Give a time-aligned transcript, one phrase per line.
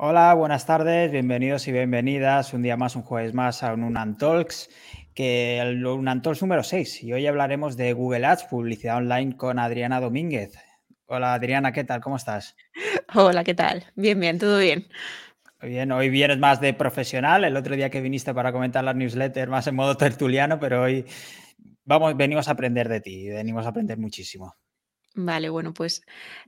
[0.00, 4.16] Hola, buenas tardes, bienvenidos y bienvenidas un día más, un jueves más a un Unan
[4.16, 4.70] Talks,
[5.12, 7.02] que el Unan Talks número 6.
[7.02, 10.56] Y hoy hablaremos de Google Ads, publicidad online con Adriana Domínguez.
[11.06, 12.00] Hola Adriana, ¿qué tal?
[12.00, 12.54] ¿Cómo estás?
[13.14, 13.86] Hola, ¿qué tal?
[13.96, 14.86] Bien, bien, todo bien.
[15.60, 17.42] Bien, hoy vienes más de profesional.
[17.42, 21.04] El otro día que viniste para comentar la newsletter más en modo tertuliano, pero hoy
[21.88, 24.46] vamos, venimos a aprender de ti, venimos a aprender muchísimo.
[25.20, 26.02] Vale, bueno, pues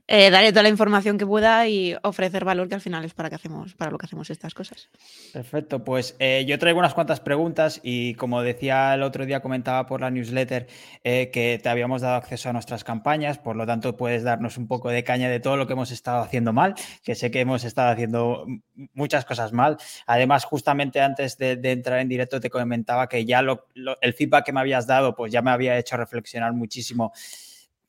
[0.07, 3.27] eh, daré toda la información que pueda y ofrecer valor, que al final es para,
[3.27, 4.89] que hacemos, para lo que hacemos estas cosas.
[5.33, 9.85] Perfecto, pues eh, yo traigo unas cuantas preguntas y como decía el otro día, comentaba
[9.87, 10.67] por la newsletter
[11.03, 14.69] eh, que te habíamos dado acceso a nuestras campañas, por lo tanto puedes darnos un
[14.69, 17.65] poco de caña de todo lo que hemos estado haciendo mal, que sé que hemos
[17.65, 18.45] estado haciendo
[18.93, 19.75] muchas cosas mal.
[20.07, 24.61] Además, justamente antes de, entrar en directo te comentaba que ya el feedback que me
[24.61, 27.11] habías dado, pues ya me había hecho reflexionar muchísimo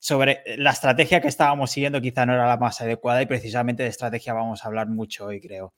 [0.03, 3.83] sobre eh, la estrategia que estábamos siguiendo quizá no era la más adecuada y precisamente
[3.83, 5.73] de estrategia vamos a hablar mucho hoy, creo.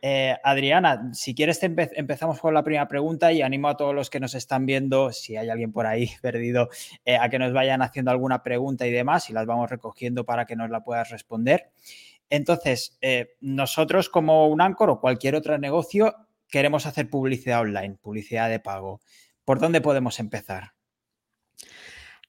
[0.00, 4.20] Eh, Adriana, si quieres empezamos con la primera pregunta y animo a todos los que
[4.20, 6.70] nos están viendo, si hay alguien por ahí perdido,
[7.04, 10.46] eh, a que nos vayan haciendo alguna pregunta y demás y las vamos recogiendo para
[10.46, 11.72] que nos la puedas responder.
[12.30, 12.98] Entonces,
[13.42, 16.16] nosotros como un Anchor o cualquier otro negocio
[16.48, 19.02] queremos hacer publicidad online, publicidad de pago.
[19.44, 20.72] ¿Por dónde podemos empezar?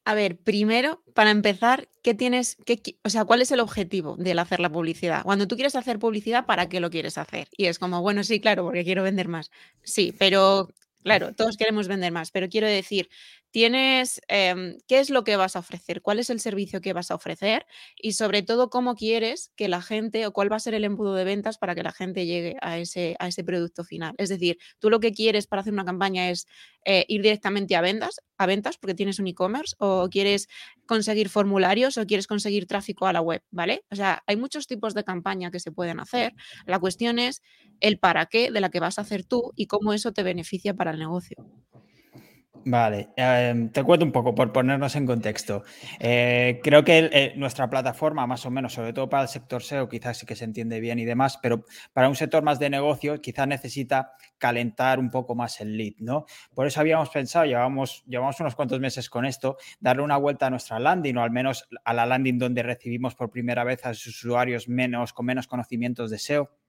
[0.06, 4.34] A ver, primero, para empezar, ¿qué tienes, qué, o sea, cuál es el objetivo de
[4.38, 5.24] hacer la publicidad?
[5.24, 7.48] Cuando tú quieres hacer publicidad, ¿para qué lo quieres hacer?
[7.56, 9.50] Y es como, bueno, sí, claro, porque quiero vender más.
[9.82, 10.68] Sí, pero
[11.04, 13.10] claro, todos queremos vender más, pero quiero decir,
[13.54, 17.12] tienes em, qué es lo que vas a ofrecer, cuál es el servicio que vas
[17.12, 20.74] a ofrecer y sobre todo cómo quieres que la gente o cuál va a ser
[20.74, 24.16] el embudo de ventas para que la gente llegue a ese, a ese producto final.
[24.18, 26.48] Es decir, tú lo que quieres para hacer una campaña es
[26.84, 30.48] eh, ir directamente a ventas, a ventas porque tienes un e-commerce o quieres
[30.88, 33.86] conseguir formularios o quieres conseguir tráfico a la web, ¿vale?
[33.92, 36.34] O sea, hay muchos tipos de campaña que se pueden hacer.
[36.66, 37.44] La cuestión es
[37.82, 40.74] el para qué de la que vas a hacer tú y cómo eso te beneficia
[40.74, 41.38] para el negocio.
[42.66, 45.64] Vale, em, te cuento un poco por ponernos en contexto.
[46.00, 49.90] Eh, creo que eh, nuestra plataforma, más o menos, sobre todo para el sector SEO,
[49.90, 53.20] quizás sí que se entiende bien y demás, pero para un sector más de negocio,
[53.20, 56.26] quizás necesita calentar un poco más el lead, ¿no?
[56.54, 60.50] Por eso habíamos pensado, llevamos, llevamos unos cuantos meses con esto, darle una vuelta a
[60.50, 64.08] nuestra landing, o al menos a la landing donde recibimos por primera vez a los
[64.08, 66.63] usuarios menos, con menos conocimientos de SEO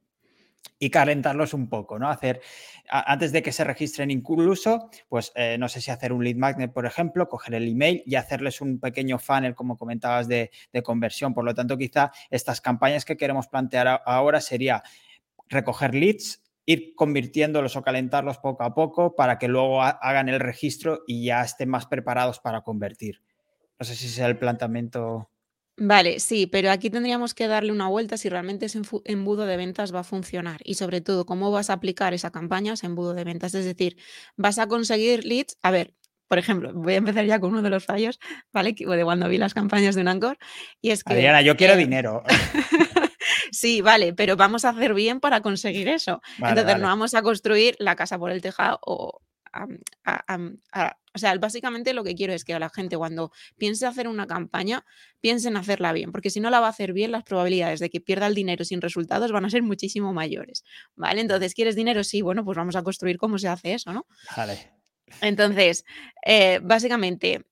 [0.79, 2.09] y calentarlos un poco, ¿no?
[2.09, 2.41] Hacer,
[2.89, 6.73] antes de que se registren incluso, pues eh, no sé si hacer un lead magnet,
[6.73, 10.51] por ejemplo, coger el email y hacerles un pequeño funnel, como comentabas, de,
[10.83, 11.33] conversión.
[11.33, 14.83] Por lo tanto, quizá estas campañas que queremos plantear ahora sería
[15.49, 21.03] recoger leads, ir convirtiéndolos o calentarlos poco a poco para que luego hagan el registro
[21.07, 23.23] y ya estén más preparados para convertir.
[23.79, 25.31] No sé si es el planteamiento.
[25.77, 29.93] Vale, sí, pero aquí tendríamos que darle una vuelta si realmente ese embudo de ventas
[29.93, 33.25] va a funcionar y sobre todo cómo vas a aplicar esa campaña, ese embudo de
[33.25, 33.55] ventas.
[33.55, 33.97] Es decir,
[34.37, 35.59] vas a conseguir leads.
[35.63, 35.95] A ver,
[36.29, 38.21] por ejemplo, voy a empezar ya con uno de los fallos,
[38.53, 38.73] ¿vale?
[38.73, 40.39] De cuando vi las campañas de un Anchor.
[40.81, 41.13] Y es que.
[41.13, 42.23] Adriana, yo quiero dinero.
[43.51, 46.23] sí, vale, pero vamos a hacer bien para conseguir eso.
[46.39, 49.23] Entonces, no vamos a construir la casa por el tejado o
[51.15, 54.85] o sea, básicamente lo que quiero es que la gente cuando piense hacer una campaña,
[55.21, 57.91] piense en hacerla bien, porque si no la va a hacer bien, las probabilidades de
[57.91, 60.65] que pierda el dinero sin resultados van a ser muchísimo mayores,
[60.97, 61.21] ¿vale?
[61.21, 62.05] Entonces, ¿quieres dinero?
[62.05, 64.07] Sí, bueno, pues vamos a construir cómo se hace eso, ¿no?
[64.37, 64.73] Vale.
[65.21, 65.85] Entonces,
[66.25, 67.45] eh, básicamente,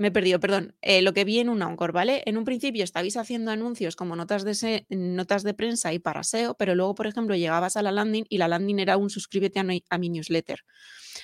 [0.00, 0.74] me he perdido, perdón.
[0.80, 2.22] Eh, lo que vi en un Anchor, ¿vale?
[2.24, 6.54] En un principio estabais haciendo anuncios como notas de, notas de prensa y para SEO,
[6.54, 9.98] pero luego, por ejemplo, llegabas a la landing y la landing era un suscríbete a
[9.98, 10.60] mi, newsletter.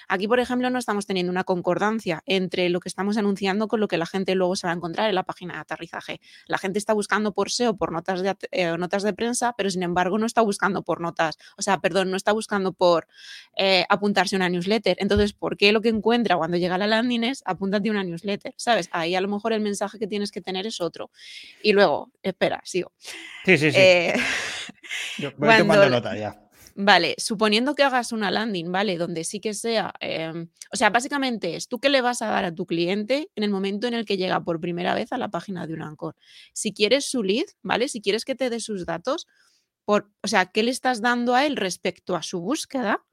[0.08, 3.88] Aquí, por ejemplo, no estamos teniendo una concordancia entre lo que estamos anunciando con lo
[3.88, 6.20] que la gente luego se va a encontrar en la página de aterrizaje.
[6.46, 9.82] La gente está buscando por SEO, por notas de, eh, notas de prensa, pero sin
[9.82, 13.06] embargo no está buscando por notas, o sea, perdón, no está buscando por
[13.56, 14.96] eh, apuntarse a una newsletter.
[15.00, 18.04] Entonces, ¿por qué lo que encuentra cuando llega a la landing es apúntate a una
[18.04, 18.54] newsletter?
[18.56, 18.88] ¿sabes?
[18.92, 21.10] Ahí a lo mejor el mensaje que tienes que tener es otro.
[21.62, 22.92] Y luego, espera, sigo.
[23.44, 23.78] Sí, sí, sí.
[23.78, 24.14] Eh,
[25.18, 26.45] Yo voy tomando nota ya.
[26.78, 28.98] Vale, suponiendo que hagas una landing, ¿vale?
[28.98, 32.44] Donde sí que sea, em, o sea, básicamente es tú qué le vas a dar
[32.44, 35.30] a tu cliente en el momento en el que llega por primera vez a la
[35.30, 36.14] página de un Anchor.
[36.52, 37.88] Si quieres su lead, ¿vale?
[37.88, 39.26] Si quieres que te dé sus datos,
[39.86, 43.04] por, o sea, ¿qué le estás dando a él respecto a su búsqueda?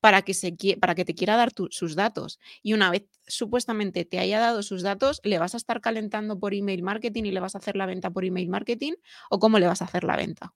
[0.00, 2.38] para que, se, para que te quiera dar sus datos.
[2.62, 6.54] Y una vez supuestamente te haya dado sus datos, ¿le vas a estar calentando por
[6.54, 8.94] email marketing y le vas a hacer la venta por email marketing?
[9.30, 10.54] ¿O cómo le vas a hacer la venta?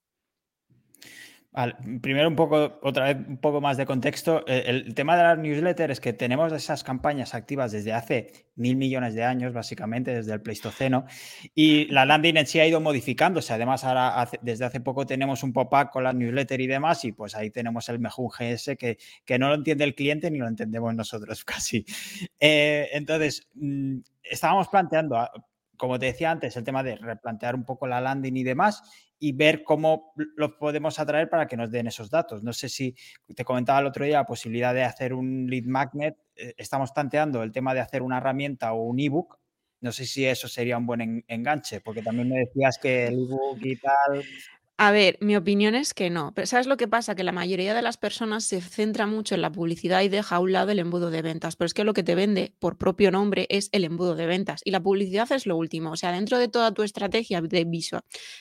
[2.02, 4.44] Primero, un poco, otra vez, un poco más de contexto.
[4.46, 8.76] Eh, el, tema de las newsletters es que tenemos esas campañas activas desde hace mil
[8.76, 11.06] millones de años, básicamente, desde el Pleistoceno,
[11.54, 13.54] y la landing en sí ha ido modificándose.
[13.54, 17.34] Además, ahora desde hace poco tenemos un pop-up con las newsletters y demás, y pues
[17.34, 20.94] ahí tenemos el Mejun GS que, que no lo entiende el cliente ni lo entendemos
[20.94, 21.86] nosotros casi.
[22.38, 25.26] Eh, entonces, mm, estábamos planteando
[25.76, 28.82] como te decía antes, el tema de replantear un poco la landing y demás
[29.18, 32.42] y ver cómo los podemos atraer para que nos den esos datos.
[32.42, 32.94] No sé si
[33.34, 36.16] te comentaba el otro día la posibilidad de hacer un lead magnet.
[36.34, 39.38] Eh, estamos tanteando el tema de hacer una herramienta o un ebook.
[39.80, 43.58] No sé si eso sería un buen enganche, porque también me decías que el ebook
[43.62, 44.24] y tal
[44.78, 46.32] a ver, mi opinión es que no.
[46.34, 47.14] Pero ¿sabes lo que pasa?
[47.14, 50.38] Que la mayoría de las personas se centra mucho en la publicidad y deja a
[50.38, 51.56] un lado el embudo de ventas.
[51.56, 54.60] Pero es que lo que te vende, por propio nombre, es el embudo de ventas.
[54.66, 55.92] Y la publicidad es lo último.
[55.92, 57.64] O sea, dentro de toda tu estrategia de,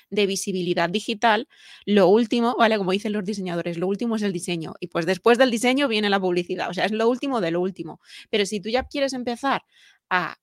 [0.09, 1.47] de visibilidad digital,
[1.85, 2.77] lo último, ¿vale?
[2.77, 4.73] Como dicen los diseñadores, lo último es el diseño.
[4.81, 6.69] Y pues después del diseño viene la publicidad.
[6.69, 8.01] O sea, es lo último de lo último.
[8.29, 9.63] Pero si tú ya quieres empezar
[10.09, 10.35] a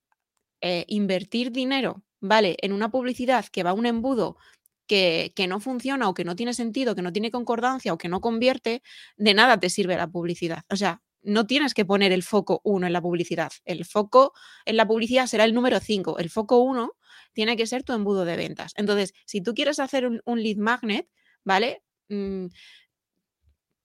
[0.63, 2.57] eh, invertir dinero, ¿vale?
[2.63, 4.39] En una publicidad que va a un embudo
[4.93, 8.21] que, no funciona o que no tiene sentido, que no tiene concordancia o que no
[8.21, 8.83] convierte,
[9.17, 10.65] de nada te sirve la publicidad.
[10.71, 13.53] O sea, no tienes que poner el foco 1 en la publicidad.
[13.65, 14.35] El foco
[14.67, 16.19] en la publicidad será el número 5.
[16.19, 16.93] El foco 1
[17.33, 18.73] tiene que ser tu embudo de ventas.
[18.77, 21.09] Entonces, si tú quieres hacer un, lead magnet,
[21.45, 21.83] ¿vale?
[22.09, 22.47] Mm,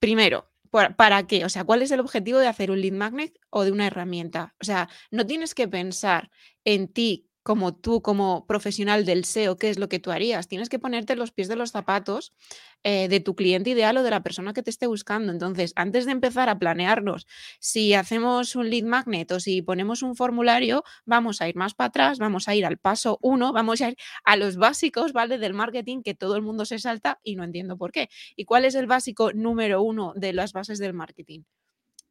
[0.00, 1.44] primero, ¿para qué?
[1.44, 4.54] O sea, ¿cuál es el objetivo de hacer un lead magnet o de una herramienta?
[4.60, 6.30] O sea, no tienes que pensar
[6.64, 10.48] en ti como tú, como profesional del SEO, qué es lo que tú harías.
[10.48, 12.34] Tienes que ponerte los pies de los zapatos
[12.84, 15.32] eh, de tu cliente ideal o de la persona que te esté buscando.
[15.32, 17.26] Entonces, antes de empezar a planearnos
[17.58, 21.88] si hacemos un lead magnet o si ponemos un formulario, vamos a ir más para
[21.88, 25.38] atrás, vamos a ir al paso uno, vamos a ir a los básicos, ¿vale?
[25.38, 28.10] Del marketing que todo el mundo se salta y no entiendo por qué.
[28.36, 31.44] ¿Y cuál es el básico número uno de las bases del marketing?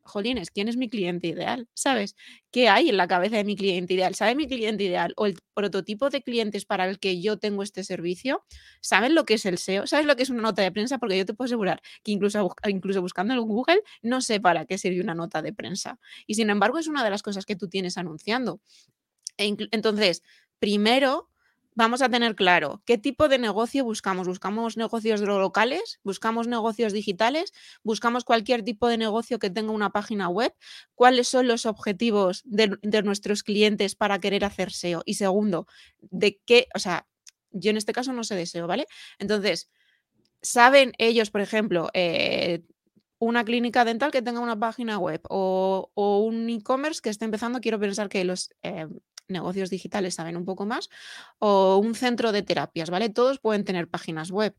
[0.07, 1.67] Jolines, ¿quién es mi cliente ideal?
[1.73, 2.15] ¿Sabes?
[2.51, 4.15] ¿Qué hay en la cabeza de mi cliente ideal?
[4.15, 7.83] ¿Sabe mi cliente ideal o el prototipo de clientes para el que yo tengo este
[7.83, 8.43] servicio?
[8.81, 9.87] ¿Saben lo que es el SEO?
[9.87, 10.97] ¿Sabes lo que es una nota de prensa?
[10.97, 14.77] Porque yo te puedo asegurar que incluso, incluso buscando en Google no sé para qué
[14.77, 15.99] sirve una nota de prensa.
[16.25, 18.61] Y sin embargo es una de las cosas que tú tienes anunciando.
[19.37, 20.23] E entonces,
[20.59, 21.29] primero
[21.77, 24.27] vamos a tener claro qué tipo de negocio buscamos.
[24.27, 25.99] ¿Buscamos negocios locales?
[26.03, 27.53] ¿Buscamos negocios digitales?
[27.83, 30.53] ¿Buscamos cualquier tipo de negocio que tenga una página web?
[30.95, 35.03] ¿Cuáles son los objetivos de, nuestros clientes para querer hacer SEO?
[35.05, 35.67] Y segundo,
[36.01, 37.07] de qué, o sea,
[37.51, 38.87] yo en este caso no sé de SEO, ¿vale?
[39.19, 39.69] Entonces,
[40.41, 42.63] ¿saben ellos, por ejemplo, eh,
[43.19, 47.79] una clínica dental que tenga una página web o, un e-commerce que esté empezando, quiero
[47.79, 48.87] pensar que los eh,
[49.27, 50.89] negocios digitales saben un poco más,
[51.39, 53.09] o un centro de terapias, ¿vale?
[53.09, 54.55] Todos pueden tener páginas web.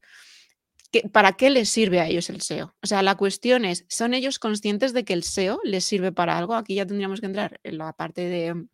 [1.12, 2.74] ¿Para qué les sirve a ellos el SEO?
[2.82, 6.38] O sea, la cuestión es, ¿son ellos conscientes de que el SEO les sirve para
[6.38, 6.54] algo?
[6.54, 8.66] Aquí ya tendríamos que entrar en la parte de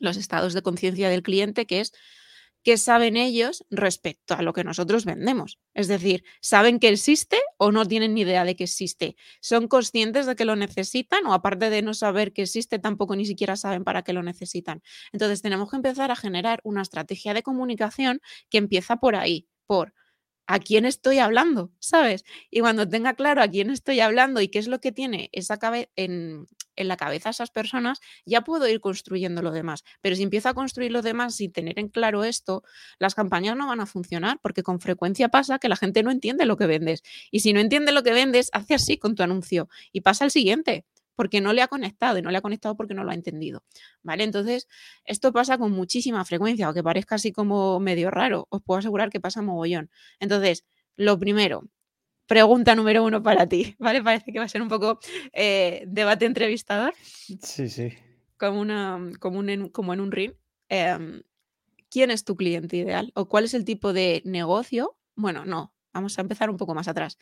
[0.00, 1.92] los estados de conciencia del cliente, que es
[2.62, 5.58] qué saben ellos respecto a lo que nosotros vendemos.
[5.74, 9.16] Es decir, ¿saben que existe o no tienen ni idea de que existe?
[9.40, 13.26] ¿Son conscientes de que lo necesitan o aparte de no saber que existe, tampoco ni
[13.26, 14.82] siquiera saben para qué lo necesitan?
[15.12, 19.94] Entonces tenemos que empezar a generar una estrategia de comunicación que empieza por ahí, por
[20.50, 22.24] a quién estoy hablando, ¿sabes?
[22.50, 25.60] Y cuando tenga claro a quién estoy hablando y qué es lo que tiene esa
[25.94, 26.48] en,
[26.82, 29.84] en la cabeza esas personas, ya puedo ir construyendo lo demás.
[30.00, 32.62] Pero si empiezo a construir lo demás sin tener en claro esto,
[32.98, 36.46] las campañas no van a funcionar porque con frecuencia pasa que la gente no entiende
[36.46, 37.02] lo que vendes.
[37.30, 40.30] Y si no entiende lo que vendes, hace así con tu anuncio y pasa al
[40.30, 40.84] siguiente
[41.20, 43.62] porque no le ha conectado y no le ha conectado porque no lo ha entendido.
[44.02, 44.24] ¿Vale?
[44.24, 44.68] Entonces,
[45.04, 49.20] esto pasa con muchísima frecuencia, aunque parezca así como medio raro, os puedo asegurar que
[49.20, 49.90] pasa mogollón.
[50.18, 50.64] Entonces,
[50.96, 51.64] lo primero,
[52.30, 54.04] pregunta número uno para ti, ¿vale?
[54.04, 55.00] Parece que va a ser un poco
[55.32, 56.94] eh, debate entrevistador.
[57.42, 57.92] Sí, sí.
[58.38, 60.34] Como, una, como, en, como en un ring.
[60.68, 61.24] Em,
[61.90, 63.10] ¿Quién es tu cliente ideal?
[63.16, 64.96] ¿O cuál es el tipo de negocio?
[65.16, 67.18] Bueno, no, vamos a empezar un poco más atrás.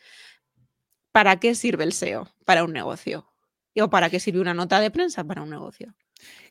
[1.11, 3.33] ¿Para qué sirve el SEO para un negocio?
[3.81, 5.95] ¿O para qué sirve una nota de prensa para un negocio?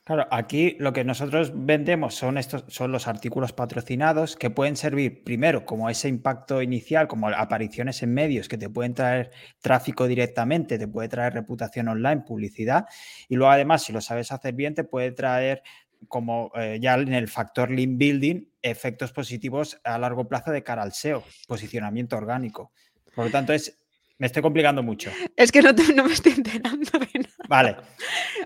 [0.09, 5.23] Claro, aquí lo que nosotros vendemos son estos, son los artículos patrocinados que pueden servir
[5.23, 10.79] primero como ese impacto inicial, como apariciones en medios que te pueden traer tráfico directamente,
[10.79, 12.87] te puede traer reputación online, publicidad,
[13.29, 15.63] y luego además, si lo sabes hacer bien, te puede traer
[16.09, 20.85] como eh, ya en el factor link building, efectos positivos a largo plazo de cara
[20.85, 22.73] al SEO, posicionamiento orgánico.
[23.15, 23.79] Por lo tanto, es
[24.19, 25.13] me estoy complicando mucho.
[25.37, 27.35] Es que no, no me estoy enterando de nada.
[27.49, 27.77] Vale.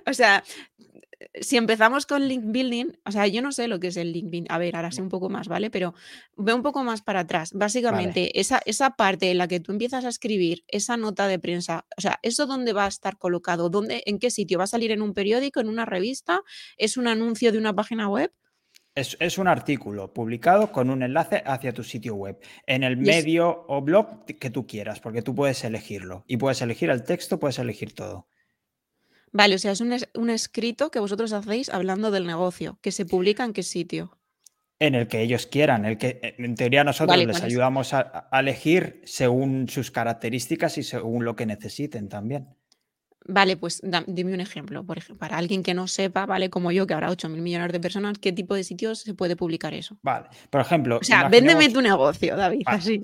[0.06, 0.44] O sea,
[1.40, 4.30] si empezamos con link building, o sea, yo no sé lo que es el link
[4.30, 4.46] building.
[4.50, 5.70] A ver, ahora sé un poco más, ¿vale?
[5.70, 5.94] Pero
[6.36, 7.52] ve un poco más para atrás.
[7.52, 11.86] Básicamente, esa, esa parte en la que tú empiezas a escribir esa nota de prensa,
[11.96, 13.70] o sea, ¿eso dónde va a estar colocado?
[13.70, 14.58] ¿Dónde, ¿En qué sitio?
[14.58, 16.42] ¿Va a salir en un periódico, en una revista?
[16.76, 18.32] ¿Es un anuncio de una página web?
[18.94, 23.80] Es, un artículo publicado con un enlace hacia tu sitio web, en el medio o
[23.80, 26.24] blog que tú quieras, porque tú puedes elegirlo.
[26.26, 28.28] Y puedes elegir el texto, puedes elegir todo.
[29.32, 33.44] Vale, o sea, es un, escrito que vosotros hacéis hablando del negocio, que se publica
[33.44, 34.18] en qué sitio.
[34.78, 39.68] En el que ellos quieran, el que en teoría nosotros les ayudamos a, elegir según
[39.68, 42.48] sus características y según lo que necesiten también.
[43.24, 46.50] Vale, pues dime un ejemplo, por ejemplo, para alguien que no sepa, ¿vale?
[46.50, 49.36] Como yo, que habrá 8 mil millones de personas, ¿qué tipo de sitios se puede
[49.36, 49.96] publicar eso?
[50.02, 50.98] Vale, por ejemplo.
[51.00, 53.02] O sea, véndeme tu negocio, David, así.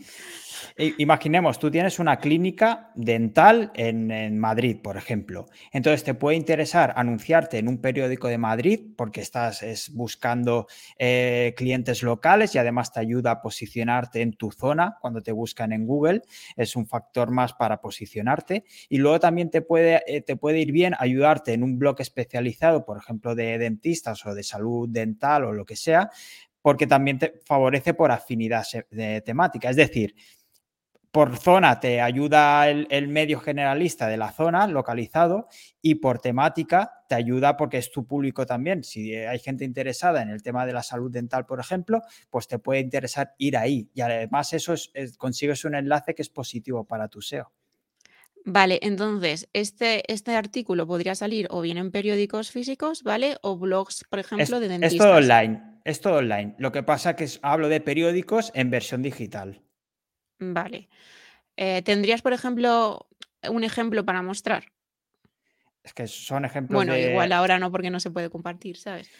[0.76, 5.46] Imaginemos, tú tienes una clínica dental en, Madrid, por ejemplo.
[5.72, 10.66] Entonces te puede interesar anunciarte en un periódico de Madrid porque estás buscando
[10.98, 15.72] eh, clientes locales y además te ayuda a posicionarte en tu zona cuando te buscan
[15.72, 16.22] en Google.
[16.56, 18.64] Es un factor más para posicionarte.
[18.88, 22.84] Y luego también te puede, eh, te puede ir bien ayudarte en un blog especializado,
[22.84, 26.10] por ejemplo, de dentistas o de salud dental o lo que sea,
[26.62, 28.64] porque también te favorece por afinidad
[29.24, 29.70] temática.
[29.70, 30.14] Es decir,
[31.10, 35.48] por zona te ayuda el, medio generalista de la zona localizado
[35.80, 38.84] y por temática te ayuda porque es tu público también.
[38.84, 42.58] Si hay gente interesada en el tema de la salud dental, por ejemplo, pues te
[42.58, 43.90] puede interesar ir ahí.
[43.94, 47.52] Y además eso es, consigues un enlace que es positivo para tu SEO.
[48.44, 53.36] Vale, entonces, este, este artículo podría salir o bien en periódicos físicos, ¿vale?
[53.42, 54.92] O blogs, por ejemplo, de dentistas.
[54.92, 56.54] Es todo online, es todo online.
[56.58, 59.62] Lo que pasa que hablo de periódicos en versión digital.
[60.38, 60.88] Vale.
[61.56, 63.08] Eh, ¿tendrías, por ejemplo,
[63.48, 64.72] un ejemplo para mostrar?
[65.82, 69.10] Es que son ejemplos Bueno, igual ahora no porque no se puede compartir, ¿sabes?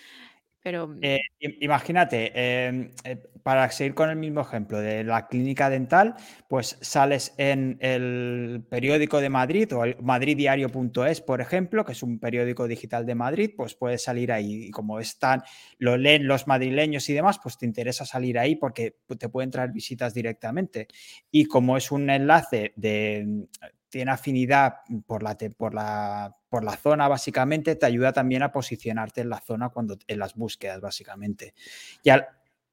[0.87, 1.21] Mm eh,
[1.61, 6.15] imagínate, em, eh, para seguir con el mismo ejemplo de la clínica dental,
[6.49, 12.19] pues sales en el periódico de Madrid o el madriddiario.es, por ejemplo, que es un
[12.19, 14.67] periódico digital de Madrid, pues puedes salir ahí.
[14.67, 15.43] Y como están,
[15.79, 19.71] lo leen los madrileños y demás, pues te interesa salir ahí porque te pueden traer
[19.73, 20.89] visitas directamente.
[21.31, 23.47] Y como es un enlace de
[23.89, 24.77] tiene afinidad
[25.07, 29.41] por la, por, la, por la zona, básicamente, te ayuda también a posicionarte en la
[29.41, 31.55] zona cuando en las búsquedas, básicamente.
[32.03, 32.11] Y,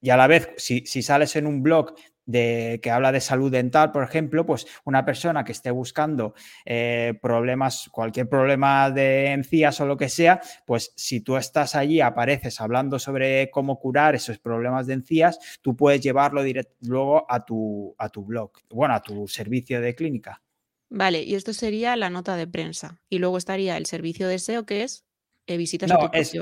[0.00, 1.94] y a la vez, si, si, sales en un blog
[2.26, 7.14] de, que habla de salud dental, por ejemplo, pues una persona que esté buscando eh,
[7.22, 12.60] problemas, cualquier problema de encías o lo que sea, pues si tú estás allí, apareces
[12.60, 16.42] hablando sobre cómo curar esos problemas de encías, tú puedes llevarlo
[16.80, 20.42] luego a tu, a tu blog, bueno, a tu servicio de clínica.
[20.88, 23.00] Vale, y esto sería la nota de prensa.
[23.08, 25.04] Y luego estaría el servicio de SEO, que es
[25.46, 26.34] eh, visitas a tu es,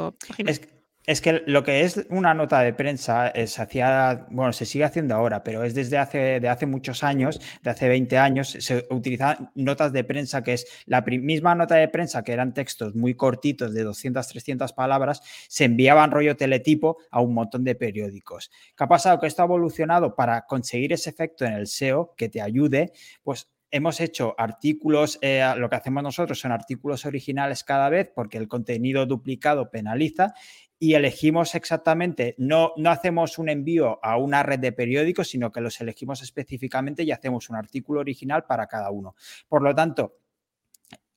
[1.06, 5.14] Es, que lo que es una nota de prensa se hacía, bueno, se sigue haciendo
[5.14, 9.50] ahora, pero es desde hace, de hace muchos años, de hace 20 años, se utilizaban
[9.54, 13.74] notas de prensa, que es la misma nota de prensa, que eran textos muy cortitos
[13.74, 18.50] de 200, 300 palabras, se enviaban rollo teletipo a un montón de periódicos.
[18.74, 19.20] ¿Qué ha pasado?
[19.20, 23.53] Que esto ha evolucionado para conseguir ese efecto en el SEO que te ayude, pues
[23.74, 28.46] hemos hecho artículos, eh, lo que hacemos nosotros son artículos originales cada vez porque el
[28.46, 30.32] contenido duplicado penaliza
[30.78, 35.60] y elegimos exactamente, no, no hacemos un envío a una red de periódicos, sino que
[35.60, 39.16] los elegimos específicamente y hacemos un artículo original para cada uno.
[39.48, 40.18] Por lo tanto,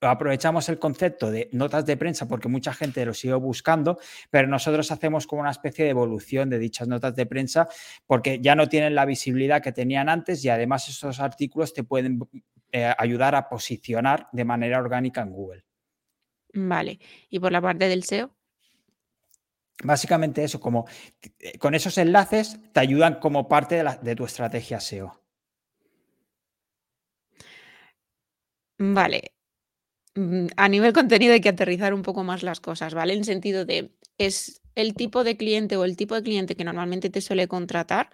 [0.02, 4.00] aprovechamos el concepto de notas de prensa porque mucha gente lo sigue buscando,
[4.30, 7.68] pero nosotros hacemos como una especie de evolución de dichas notas de prensa
[8.06, 12.20] porque ya no tienen la visibilidad que tenían antes y además esos artículos te pueden
[12.72, 15.64] eh, ayudar a posicionar de manera orgánica en Google.
[16.54, 17.00] Vale.
[17.30, 18.36] ¿Y por la parte del SEO?
[19.84, 20.88] Básicamente eso, como
[21.40, 25.22] eh, con esos enlaces te ayudan como parte de, de tu estrategia SEO.
[28.80, 29.37] Vale,
[30.56, 33.14] a nivel contenido hay que aterrizar un poco más las cosas, ¿vale?
[33.14, 37.10] En sentido de, es el tipo de cliente o el tipo de cliente que normalmente
[37.10, 38.10] te suele contratar,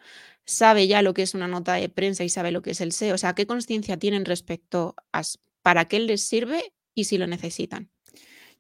[0.46, 2.92] sabe ya lo que es una nota de prensa y sabe lo que es el
[2.92, 5.22] SEO, o sea, ¿qué conciencia tienen respecto a
[5.62, 7.90] para qué les sirve y si lo necesitan?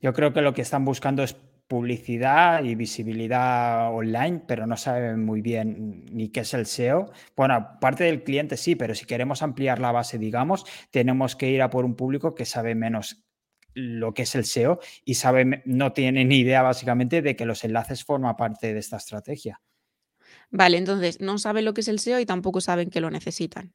[0.02, 1.36] Yo creo que lo que están buscando es
[1.68, 7.12] publicidad y visibilidad online, pero no saben muy bien ni qué es el SEO.
[7.36, 11.62] Bueno, parte del cliente sí, pero si queremos ampliar la base, digamos, tenemos que ir
[11.62, 13.24] a por un público que sabe menos
[13.74, 17.64] lo que es el SEO y sabe, no tiene ni idea básicamente de que los
[17.64, 19.62] enlaces forman parte de esta estrategia.
[20.52, 23.74] Vale, entonces no saben lo que es el SEO y tampoco saben que lo necesitan.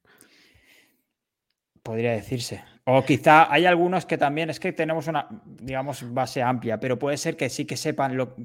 [1.88, 2.62] Podría decirse.
[2.84, 7.16] O quizá hay algunos que también es que tenemos una, digamos, base amplia, pero puede
[7.16, 8.36] ser que sí que sepan lo.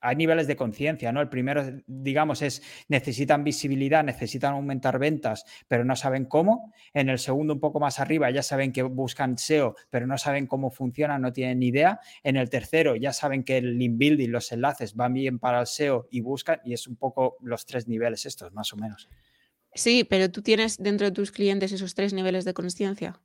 [0.00, 1.20] Hay niveles de conciencia, ¿no?
[1.20, 6.72] El primero, digamos, es necesitan visibilidad, necesitan aumentar ventas, pero no saben cómo.
[6.92, 10.46] En el segundo, un poco más arriba, ya saben que buscan SEO, pero no saben
[10.46, 11.98] cómo funciona, no tienen ni idea.
[12.22, 15.66] En el tercero, ya saben que el link building, los enlaces van bien para el
[15.66, 19.08] SEO y buscan, y es un poco los tres niveles estos, más o menos.
[19.74, 23.20] Sí, pero tú tienes dentro de tus clientes esos tres niveles de conciencia.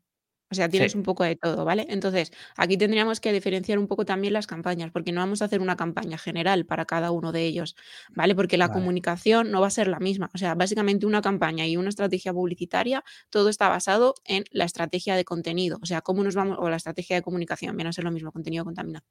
[0.51, 1.85] O sea, tienes un poco de todo, ¿vale?
[1.89, 5.61] Entonces, aquí tendríamos que diferenciar un poco también las campañas, porque no vamos a hacer
[5.61, 7.75] una campaña general para cada uno de ellos,
[8.15, 8.33] ¿vale?
[8.35, 10.31] Porque la comunicación no va a ser la misma.
[10.33, 15.15] O sea, básicamente una campaña y una estrategia publicitaria, todo está basado en la estrategia
[15.15, 15.77] de contenido.
[15.81, 18.31] O sea, cómo nos vamos, o la estrategia de comunicación, viene a ser lo mismo,
[18.31, 19.03] contenido, contaminación,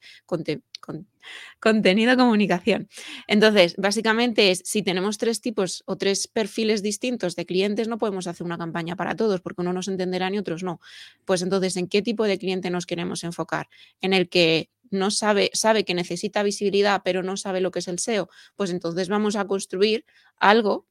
[1.61, 2.89] contenido, comunicación.
[3.27, 8.27] Entonces, básicamente es, si tenemos tres tipos o tres perfiles distintos de clientes, no podemos
[8.27, 10.81] hacer una campaña para todos, porque uno nos entenderá y otros no
[11.29, 13.69] pues entonces, ¿en qué tipo de cliente nos queremos enfocar?
[14.01, 17.89] ¿En el que no sabe, sabe que necesita visibilidad, pero no sabe lo que es
[17.89, 18.31] el SEO?
[18.57, 20.07] Pues entonces vamos a construir
[20.39, 20.87] algo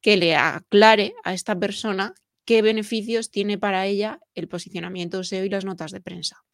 [0.00, 5.48] que le aclare a esta persona qué beneficios tiene para ella el posicionamiento SEO y
[5.48, 6.44] las notas de prensa.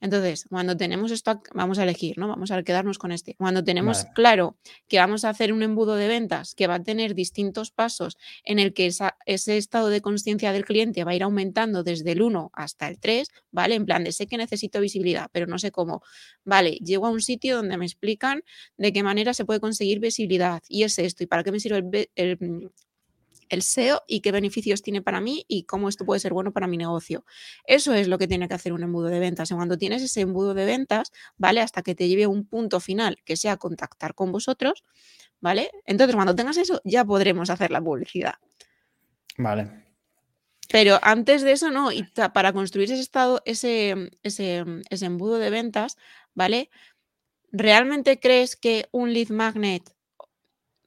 [0.00, 2.28] Entonces, cuando tenemos esto, vamos a elegir, ¿no?
[2.28, 3.34] Vamos a quedarnos con este.
[3.34, 7.14] Cuando tenemos claro que vamos a hacer un embudo de ventas que va a tener
[7.14, 11.82] distintos pasos en el que ese estado de conciencia del cliente va a ir aumentando
[11.82, 13.74] desde el 1 hasta el 3, ¿vale?
[13.74, 16.02] En plan de sé que necesito visibilidad, pero no sé cómo.
[16.44, 18.42] Vale, llego a un sitio donde me explican
[18.76, 21.78] de qué manera se puede conseguir visibilidad y es esto y para qué me sirve
[21.78, 22.70] el, el
[23.50, 26.76] SEO y qué beneficios tiene para mí y cómo esto puede ser bueno para mi
[26.76, 27.24] negocio.
[27.66, 29.50] Eso es lo que tiene que hacer un embudo de ventas.
[29.50, 31.60] Y cuando tienes ese embudo de ventas, ¿vale?
[31.60, 34.84] Hasta que te lleve a un punto final que sea contactar con vosotros,
[35.40, 35.70] ¿vale?
[35.84, 38.34] Entonces, cuando tengas eso, ya podremos hacer la publicidad.
[39.38, 39.84] Vale.
[40.70, 41.92] Pero antes de eso, no.
[41.92, 45.96] Y para construir ese estado, ese, ese, ese embudo de ventas,
[46.34, 46.70] ¿vale?
[47.52, 49.95] ¿Realmente crees que un lead magnet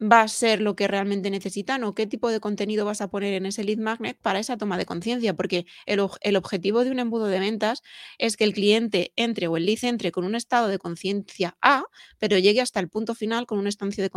[0.01, 3.33] va a ser lo que realmente necesitan o qué tipo de contenido vas a poner
[3.33, 5.99] en ese lead magnet para esa toma de conciencia, porque el,
[6.35, 7.81] objetivo de un embudo de ventas
[8.17, 11.83] es que el cliente entre o el lead entre con un estado de conciencia A,
[12.17, 14.09] pero llegue hasta el punto final con un, de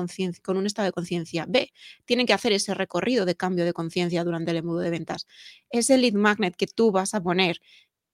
[0.42, 1.72] con un estado de conciencia B.
[2.04, 5.26] Tienen que hacer ese recorrido de cambio de conciencia durante el embudo de ventas.
[5.70, 7.60] ¿Ese lead magnet que tú vas a poner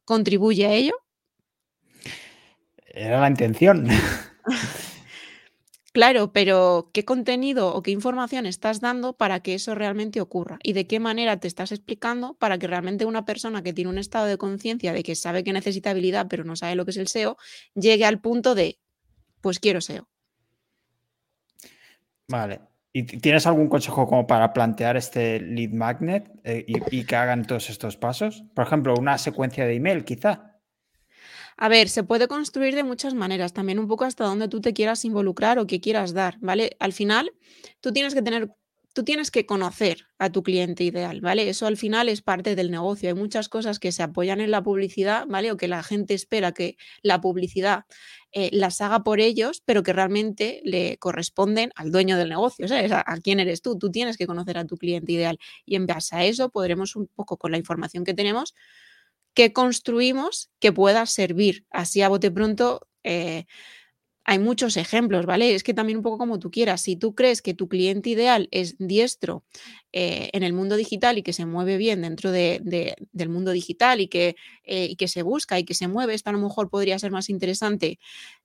[0.05, 0.95] contribuye a ello?
[2.87, 3.87] Era la intención.
[5.93, 10.59] Claro, pero ¿qué contenido o qué información estás dando para que eso realmente ocurra?
[10.63, 13.99] ¿Y de qué manera te estás explicando para que realmente una persona que tiene un
[13.99, 16.99] estado de conciencia de que sabe que necesita habilidad pero no sabe lo que es
[16.99, 17.39] el SEO,
[17.75, 18.79] llegue al punto de,
[19.41, 20.07] pues quiero SEO?
[22.29, 22.61] Vale.
[22.93, 27.71] ¿Y tienes algún consejo como para plantear este lead magnet eh, y que hagan todos
[27.71, 28.45] estos pasos?
[28.55, 30.58] Por ejemplo, una secuencia de email, quizá.
[31.61, 34.73] A ver, se puede construir de muchas maneras, también un poco hasta donde tú te
[34.73, 36.77] quieras involucrar o que quieras dar, ¿vale?
[36.79, 37.33] Al final,
[37.81, 38.55] tú tienes que tener,
[38.95, 41.49] tú tienes que conocer a tu cliente ideal, ¿vale?
[41.49, 43.09] Eso al final es parte del negocio.
[43.09, 45.51] Hay muchas cosas que se apoyan en la publicidad, ¿vale?
[45.51, 47.87] O que la gente espera que la publicidad
[48.31, 52.93] eh, las haga por ellos, pero que realmente le corresponden al dueño del negocio, ¿sabes?
[52.93, 53.77] A, a, quién eres tú.
[53.77, 57.09] Tú tienes que conocer a tu cliente ideal y en base a eso podremos un
[57.09, 58.55] poco con la información que tenemos
[59.39, 61.65] que construimos que pueda servir.
[61.71, 63.45] Así a bote pronto eh,
[64.25, 65.55] hay muchos ejemplos, ¿vale?
[65.55, 66.81] Es que también un poco como tú quieras.
[66.81, 69.45] Si tú crees que tu cliente ideal es diestro
[69.93, 72.61] eh, en el mundo digital y que se mueve bien dentro de,
[73.13, 76.33] del mundo digital y que, eh, que se busca y que se mueve, esto a
[76.35, 77.99] lo mejor podría ser más interesante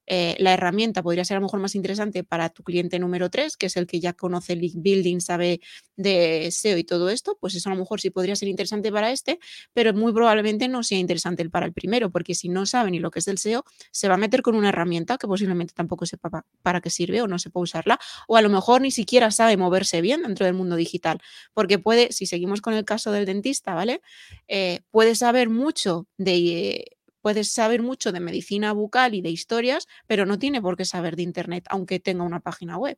[0.06, 3.56] eh, la herramienta podría ser a lo mejor más interesante para tu cliente número 3,
[3.56, 5.62] que es el que ya conoce link building, sabe
[5.96, 9.12] de SEO y todo esto, pues eso a lo mejor sí podría ser interesante para
[9.12, 9.40] este,
[9.74, 13.12] pero muy probablemente no sea interesante para el primero, porque si no sabe ni lo
[13.12, 16.46] que es el SEO, se va a meter con una herramienta que posiblemente tampoco sepa
[16.62, 20.02] para qué sirve o no sepa usarla, o a lo mejor ni siquiera sabe moverse
[20.02, 21.22] bien dentro del mundo digital,
[21.54, 24.02] porque puede, si seguimos con el caso del dentista, ¿vale?
[24.48, 30.26] Eh, puede saber mucho de puedes saber mucho de medicina bucal y de historias, pero
[30.26, 32.98] no tiene por qué saber de Internet, aunque tenga una página web,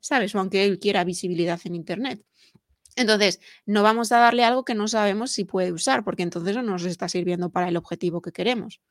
[0.00, 0.34] ¿sabes?
[0.34, 2.22] O aunque él quiera visibilidad en Internet.
[2.94, 6.62] Entonces, no vamos a darle algo que no sabemos si puede usar, porque entonces no
[6.62, 8.82] nos está sirviendo para el objetivo que queremos.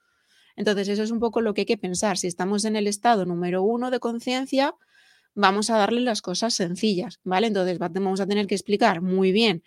[0.55, 2.17] Entonces, eso es un poco lo que hay que pensar.
[2.17, 4.73] Si estamos en el estado número uno de conciencia,
[5.35, 7.47] vamos a darle las cosas sencillas, ¿vale?
[7.47, 9.63] Entonces, vamos a tener que explicar muy bien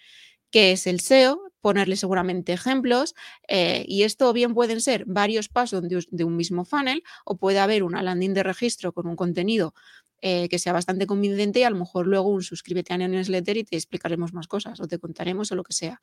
[0.51, 3.15] qué es el SEO, ponerle seguramente ejemplos
[3.49, 7.83] eh, y esto bien pueden ser varios pasos de, un mismo funnel o puede haber
[7.83, 9.75] una landing de registro con un contenido
[10.23, 13.65] eh, que sea bastante convincente y a lo mejor luego un suscríbete a newsletter y
[13.65, 16.01] te explicaremos más cosas o te contaremos o lo que sea,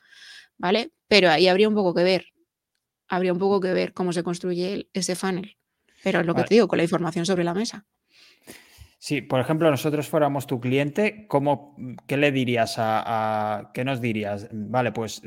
[0.57, 0.91] ¿vale?
[1.07, 2.33] Pero ahí habría un poco que ver,
[3.07, 5.57] habría un poco que ver cómo se construye ese funnel.
[6.03, 7.85] Pero es lo que te digo, con la información sobre la mesa.
[9.03, 11.75] Sí, por ejemplo, nosotros fuéramos tu cliente, ¿cómo,
[12.07, 14.47] ¿qué le dirías a, qué nos dirías?
[14.53, 15.21] Vale, pues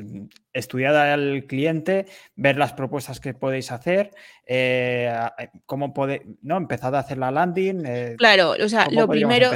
[0.51, 4.15] estudiar al cliente, ver las propuestas que podéis hacer,
[4.47, 5.13] eh,
[5.67, 7.83] cómo puede, no, empezar a hacer la landing.
[7.85, 9.51] Eh, claro, o sea, lo primero,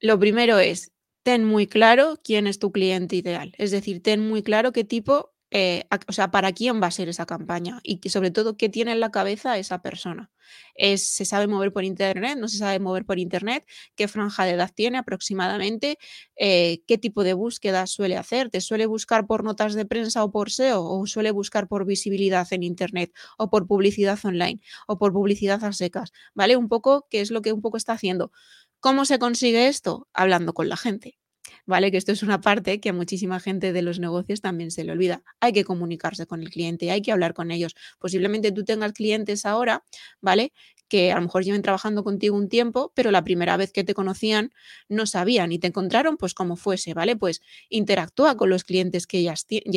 [0.00, 0.90] lo primero es
[1.22, 3.54] ten muy claro quién es tu cliente ideal.
[3.56, 7.08] Es decir, ten muy claro qué tipo eh, o sea, para quién va a ser
[7.08, 10.32] esa campaña y que sobre todo qué tiene en la cabeza esa persona.
[10.74, 12.36] Es, ¿Se sabe mover por Internet?
[12.38, 13.64] ¿No se sabe mover por Internet?
[13.94, 15.96] ¿Qué franja de edad tiene aproximadamente?
[16.34, 18.50] Eh, ¿Qué tipo de búsqueda suele hacer?
[18.50, 20.84] ¿Te suele buscar por notas de prensa o por SEO?
[20.84, 23.12] ¿O suele buscar por visibilidad en Internet?
[23.38, 24.60] ¿O por publicidad online?
[24.88, 26.12] ¿O por publicidad a secas?
[26.34, 26.56] ¿Vale?
[26.56, 28.32] Un poco, ¿qué es lo que un poco está haciendo?
[28.80, 30.08] ¿Cómo se consigue esto?
[30.12, 31.16] Hablando con la gente.
[31.66, 31.90] ¿Vale?
[31.90, 34.92] Que esto es una parte que a muchísima gente de los negocios también se le
[34.92, 35.22] olvida.
[35.40, 37.74] Hay que comunicarse con el cliente, hay que hablar con ellos.
[37.98, 39.84] Posiblemente tú tengas clientes ahora,
[40.20, 40.52] ¿vale?
[40.88, 43.94] Que a lo mejor lleven trabajando contigo un tiempo, pero la primera vez que te
[43.94, 44.52] conocían
[44.88, 47.16] no sabían y te encontraron pues como fuese, ¿vale?
[47.16, 49.34] Pues interactúa con los clientes que ya,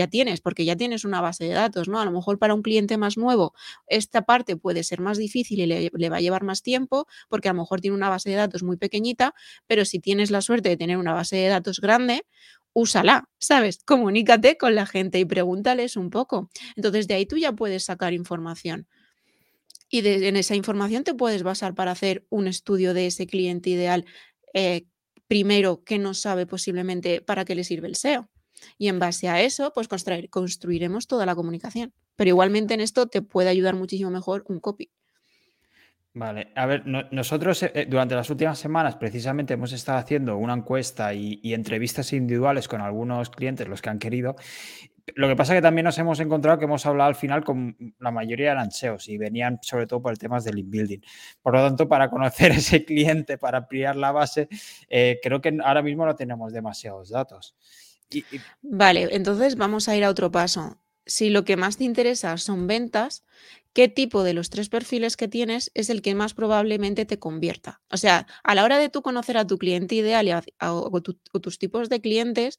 [0.07, 1.99] tienes, porque ya tienes una base de datos, ¿no?
[1.99, 3.53] A lo mejor para un cliente más nuevo
[3.87, 7.49] esta parte puede ser más difícil y le, le va a llevar más tiempo, porque
[7.49, 9.33] a lo mejor tiene una base de datos muy pequeñita,
[9.67, 12.25] pero si tienes la suerte de tener una base de datos grande,
[12.73, 13.79] úsala, ¿sabes?
[13.85, 16.49] Comunícate con la gente y pregúntales un poco.
[16.75, 18.87] Entonces de ahí tú ya puedes sacar información.
[19.89, 24.05] Y en esa información te puedes basar para hacer un estudio de ese cliente ideal,
[24.53, 24.85] eh,
[25.27, 28.29] primero que no sabe posiblemente para qué le sirve el SEO.
[28.77, 29.87] Y en base a eso, pues
[30.29, 31.93] construiremos toda la comunicación.
[32.15, 34.91] Pero igualmente en esto te puede ayudar muchísimo mejor un copy.
[36.17, 41.13] Vale, a ver, nosotros eh, durante las últimas semanas precisamente hemos estado haciendo una encuesta
[41.13, 44.35] y, entrevistas individuales con algunos clientes, los que han querido.
[45.13, 47.77] Lo que pasa es que también nos hemos encontrado que hemos hablado al final con
[47.99, 51.01] la mayoría de SEOs y venían sobre todo por el tema del inbuilding.
[51.39, 54.47] Por lo tanto, para conocer ese cliente, para ampliar la base,
[54.89, 57.55] eh, creo que ahora mismo no tenemos demasiados datos.
[58.63, 60.79] Vale, entonces vamos a ir a otro paso.
[61.05, 63.23] Si lo que más te interesa son ventas,
[63.77, 67.79] qué tipo de los tres perfiles que tienes es el que más probablemente te convierta.
[67.91, 71.59] O sea, a la hora de tú conocer a tu cliente ideal a, o, tus
[71.59, 72.57] tipos de clientes,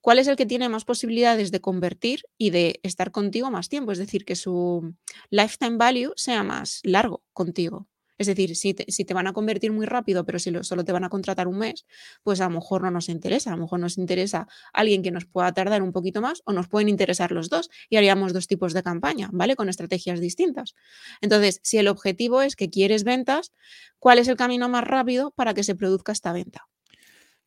[0.00, 3.90] ¿cuál es el que tiene más posibilidades de convertir y de estar contigo más tiempo?
[3.90, 4.94] Es decir, que su
[5.30, 7.88] lifetime value sea más largo contigo.
[8.22, 11.08] Es decir, si te, van a convertir muy rápido, pero si solo te van a
[11.08, 11.86] contratar un mes,
[12.22, 13.52] pues a lo mejor no nos interesa.
[13.52, 16.68] A lo mejor nos interesa alguien que nos pueda tardar un poquito más o nos
[16.68, 19.56] pueden interesar los dos y haríamos dos tipos de campaña, ¿vale?
[19.56, 20.76] Con estrategias distintas.
[21.20, 23.52] Entonces, si el objetivo es que quieres ventas,
[23.98, 26.68] ¿cuál es el camino más rápido para que se produzca esta venta?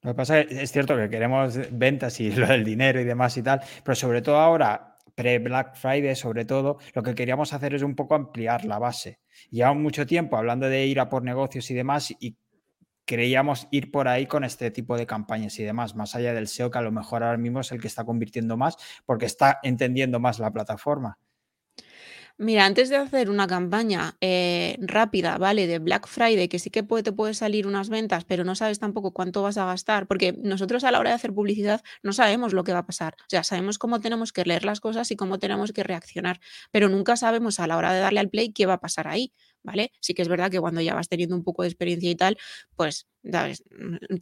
[0.02, 3.38] Lo que pasa es, es cierto que queremos ventas y lo del dinero y demás
[3.38, 7.82] y tal, pero sobre todo ahora pre-Black Friday sobre todo, lo que queríamos hacer es
[7.82, 9.20] un poco ampliar la base.
[9.50, 12.38] Llevamos mucho tiempo hablando de ir a por negocios y demás y
[13.06, 16.72] creíamos ir por ahí con este tipo de campañas y demás, más allá del SEO
[16.72, 20.20] que a lo mejor ahora mismo es el que está convirtiendo más porque está entendiendo
[20.20, 21.20] más la plataforma.
[22.38, 25.68] Mira, antes de hacer una campaña eh, rápida, ¿vale?
[25.68, 29.12] De Black Friday, que sí que te puede salir unas ventas, pero no sabes tampoco
[29.14, 32.66] cuánto vas a gastar, porque nosotros a la hora de hacer publicidad no sabemos lo
[32.66, 33.16] que va a pasar.
[33.22, 36.90] O sea, sabemos cómo tenemos que leer las cosas y cómo tenemos que reaccionar, pero
[36.90, 39.32] nunca sabemos a la hora de darle al play qué va a pasar ahí,
[39.64, 39.94] ¿vale?
[40.02, 42.38] Sí que es verdad que cuando ya vas teniendo un poco de experiencia y tal,
[42.76, 43.08] pues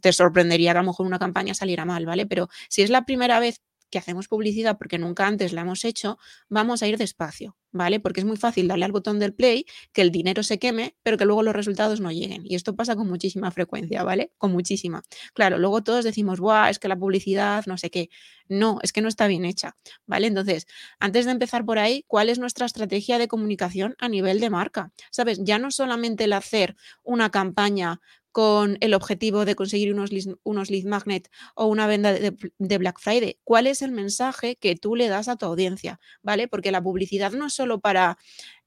[0.00, 2.26] te sorprendería que a lo mejor una campaña saliera mal, ¿vale?
[2.26, 6.18] Pero si es la primera vez que hacemos publicidad porque nunca antes la hemos hecho,
[6.48, 8.00] vamos a ir despacio, ¿vale?
[8.00, 11.16] Porque es muy fácil darle al botón del play, que el dinero se queme, pero
[11.16, 12.42] que luego los resultados no lleguen.
[12.44, 14.32] Y esto pasa con muchísima frecuencia, ¿vale?
[14.38, 15.02] Con muchísima.
[15.32, 16.70] Claro, luego todos decimos, ¡guau!
[16.70, 18.10] Es que la publicidad, no sé qué.
[18.48, 20.26] No, es que no está bien hecha, ¿vale?
[20.26, 20.66] Entonces,
[20.98, 24.92] antes de empezar por ahí, ¿cuál es nuestra estrategia de comunicación a nivel de marca?
[25.10, 25.40] ¿Sabes?
[25.42, 28.00] Ya no solamente el hacer una campaña
[28.34, 30.10] con el objetivo de conseguir unos,
[30.42, 33.38] unos lead magnet o una venda de, Black Friday.
[33.44, 36.00] ¿Cuál es el mensaje que tú le das a tu audiencia?
[36.20, 36.48] ¿Vale?
[36.48, 38.18] Porque la publicidad no es solo para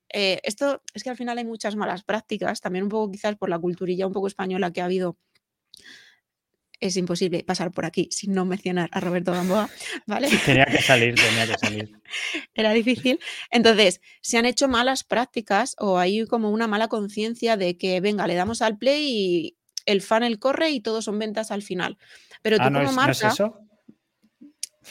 [0.07, 3.49] eh, esto es que al final hay muchas malas prácticas, también un poco quizás por
[3.49, 5.17] la culturilla un poco española que ha habido.
[6.79, 9.69] Es imposible pasar por aquí sin no mencionar a Roberto Gamboa,
[10.07, 10.29] ¿vale?
[10.45, 11.91] Tenía que salir, tenía que salir.
[12.53, 13.19] Era difícil.
[13.51, 18.27] Entonces, se han hecho malas prácticas o hay como una mala conciencia de que, venga,
[18.27, 19.56] le damos al play y,
[19.87, 21.97] el funnel corre y todos son ventas al final.
[22.43, 23.05] Pero tú ah, como marca...
[23.05, 23.67] ¿no es eso?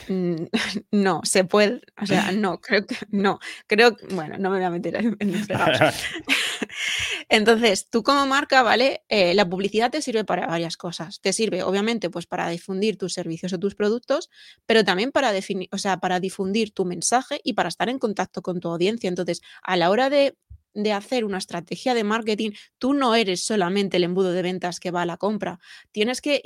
[0.09, 0.47] Mm,
[0.93, 4.71] no, se puede, o sea, no, creo que no, creo, bueno, no me voy a
[4.71, 5.35] meter en, en
[7.29, 9.03] Entonces, tú como marca, ¿vale?
[9.09, 11.21] Eh, la publicidad te sirve para varias cosas.
[11.21, 14.31] Te sirve, obviamente, pues para difundir tus servicios o tus productos,
[14.65, 18.43] pero también para definir, o sea, para difundir tu mensaje y para estar en contacto
[18.43, 19.09] con tu audiencia.
[19.09, 20.37] Entonces, a la hora de
[20.77, 24.91] de hacer una estrategia de marketing, tú no eres solamente el embudo de ventas que
[24.91, 25.59] va a la compra.
[25.91, 26.41] Tienes que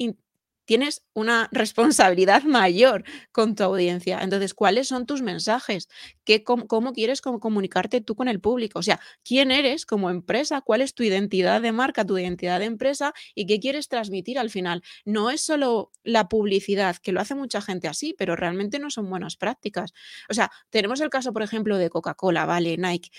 [0.70, 4.20] tienes una responsabilidad mayor con tu audiencia.
[4.22, 5.88] Entonces, ¿cuáles son tus mensajes?
[6.22, 8.78] ¿Qué, cómo, quieres comunicarte tú con el público?
[8.78, 10.60] O sea, ¿quién eres como empresa?
[10.60, 13.12] ¿Cuál es tu identidad de marca, tu identidad de empresa?
[13.34, 14.84] ¿Y qué quieres transmitir al final?
[15.04, 19.10] No es solo la publicidad, que lo hace mucha gente así, pero realmente no son
[19.10, 19.92] buenas prácticas.
[20.28, 22.76] O sea, tenemos el caso, por ejemplo, de Coca-Cola, ¿vale?
[22.76, 23.10] Nike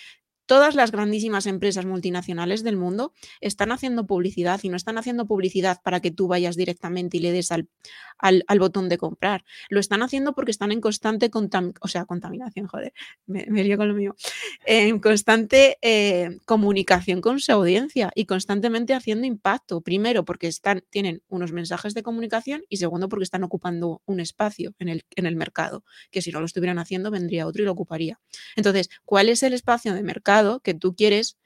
[0.51, 5.79] todas las grandísimas empresas multinacionales del mundo están haciendo publicidad y no están haciendo publicidad
[5.81, 7.69] para que tú vayas directamente y le des al,
[8.17, 9.45] al, botón de comprar.
[9.69, 11.31] Lo están haciendo porque están en constante
[11.79, 12.91] o sea, contaminación, joder,
[13.27, 14.17] me, me con lo mío,
[14.65, 19.79] en constante eh, comunicación con su audiencia y constantemente haciendo impacto.
[19.79, 24.73] Primero, porque están, tienen unos mensajes de comunicación y segundo, porque están ocupando un espacio
[24.79, 27.71] en el, en el mercado, que si no lo estuvieran haciendo, vendría otro y lo
[27.71, 28.19] ocuparía.
[28.57, 30.40] Entonces, ¿cuál es el espacio de mercado?
[30.63, 31.37] Que tú quieres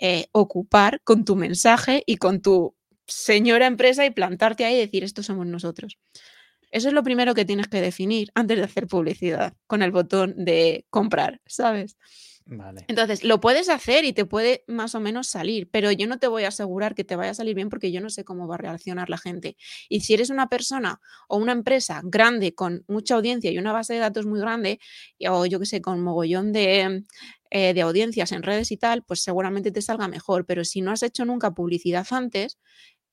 [0.00, 2.74] eh, ocupar con tu mensaje y con tu
[3.06, 5.98] señora empresa y plantarte ahí y decir, esto somos nosotros.
[6.70, 10.34] Eso es lo primero que tienes que definir antes de hacer publicidad con el botón
[10.44, 11.96] de comprar, ¿sabes?
[12.88, 16.26] Entonces, lo puedes hacer y te puede más o menos salir, pero yo no te
[16.26, 18.56] voy a asegurar que te vaya a salir bien porque yo no sé cómo va
[18.56, 19.56] a reaccionar la gente.
[19.88, 23.94] Y si eres una persona o una empresa grande con mucha audiencia y una base
[23.94, 24.80] de datos muy grande,
[25.28, 27.04] o yo qué sé, con mogollón de,
[27.52, 30.46] eh, de audiencias en redes y tal, pues seguramente te salga mejor.
[30.46, 32.58] Pero si no has hecho nunca publicidad antes,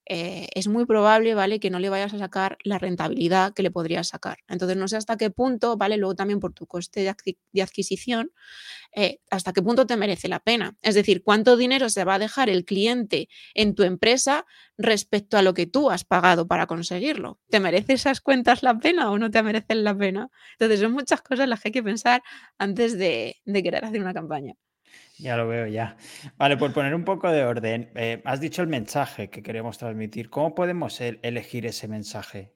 [0.05, 1.59] eh, es muy probable, ¿vale?
[1.59, 4.39] Que no le vayas a sacar la rentabilidad que le podrías sacar.
[4.47, 5.97] Entonces, no sé hasta qué punto, ¿vale?
[5.97, 8.31] Luego también por tu coste de, adquisición,
[8.95, 10.75] eh, hasta qué punto te merece la pena.
[10.81, 14.45] Es decir, cuánto dinero se va a dejar el cliente en tu empresa
[14.77, 17.39] respecto a lo que tú has pagado para conseguirlo.
[17.49, 20.29] ¿Te merece esas cuentas la pena o no te merecen la pena?
[20.53, 22.23] Entonces, son muchas cosas las que hay que pensar
[22.57, 24.55] antes de querer hacer una campaña.
[25.19, 25.97] Ya lo veo, ya.
[26.37, 30.29] Vale, por poner un poco de orden, eh, has dicho el mensaje que queremos transmitir.
[30.29, 32.53] ¿Cómo podemos elegir ese mensaje?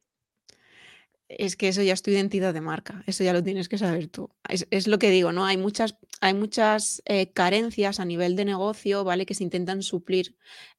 [1.27, 4.07] Es que eso ya es tu identidad de marca, eso ya lo tienes que saber
[4.07, 4.29] tú.
[4.47, 5.45] Es, lo que digo, ¿no?
[5.45, 9.25] Hay muchas, hay muchas eh, carencias a nivel de negocio, ¿vale?
[9.25, 10.35] Que se intentan suplir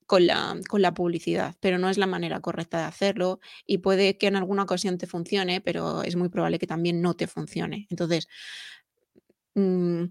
[0.07, 4.17] con la, con la publicidad, pero no es la manera correcta de hacerlo y puede
[4.17, 7.87] que en alguna ocasión te funcione, pero es muy probable que también no te funcione.
[7.91, 8.29] Entonces,
[9.55, 10.07] Mm,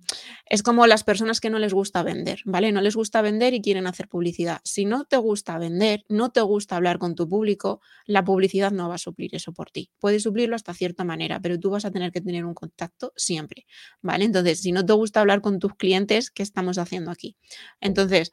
[0.45, 2.71] es como las personas que no les gusta vender, ¿vale?
[2.71, 4.62] No les gusta vender y quieren hacer publicidad.
[4.63, 8.88] Si no te gusta vender, no te gusta hablar con tu público, la publicidad no
[8.88, 9.91] va a suplir eso por ti.
[9.99, 13.65] Puede suplirlo hasta cierta manera, pero tú vas a tener que tener un contacto siempre,
[14.01, 14.25] ¿vale?
[14.25, 17.36] Entonces, si no te gusta hablar con tus clientes, ¿qué estamos haciendo aquí?
[17.82, 18.32] Entonces,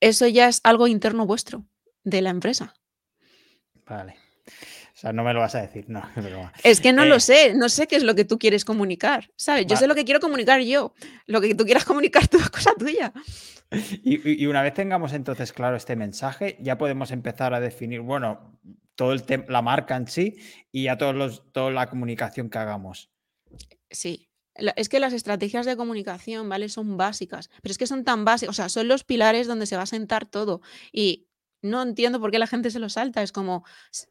[0.00, 1.66] eso ya es algo interno vuestro
[2.04, 2.74] de la empresa.
[3.86, 4.16] Vale.
[5.02, 6.00] O sea, no me lo vas a decir, no.
[6.62, 9.32] Es que no lo eh, sé, no sé qué es lo que tú quieres comunicar,
[9.34, 9.66] ¿sabes?
[9.66, 10.94] Yo sé lo que quiero comunicar yo,
[11.26, 13.12] lo que tú quieras comunicar tú es cosa tuya.
[14.04, 18.60] Y, una vez tengamos entonces claro este mensaje, ya podemos empezar a definir, bueno,
[18.94, 20.36] todo el la marca en sí
[20.70, 23.10] y a todos los, toda la comunicación que hagamos.
[23.90, 26.68] Sí, es que las estrategias de comunicación, ¿vale?
[26.68, 29.76] Son básicas, pero es que son tan básicas, o sea, son los pilares donde se
[29.76, 30.60] va a sentar todo.
[30.92, 31.26] Y
[31.62, 33.22] no entiendo por qué la gente se lo salta.
[33.22, 33.64] Es como,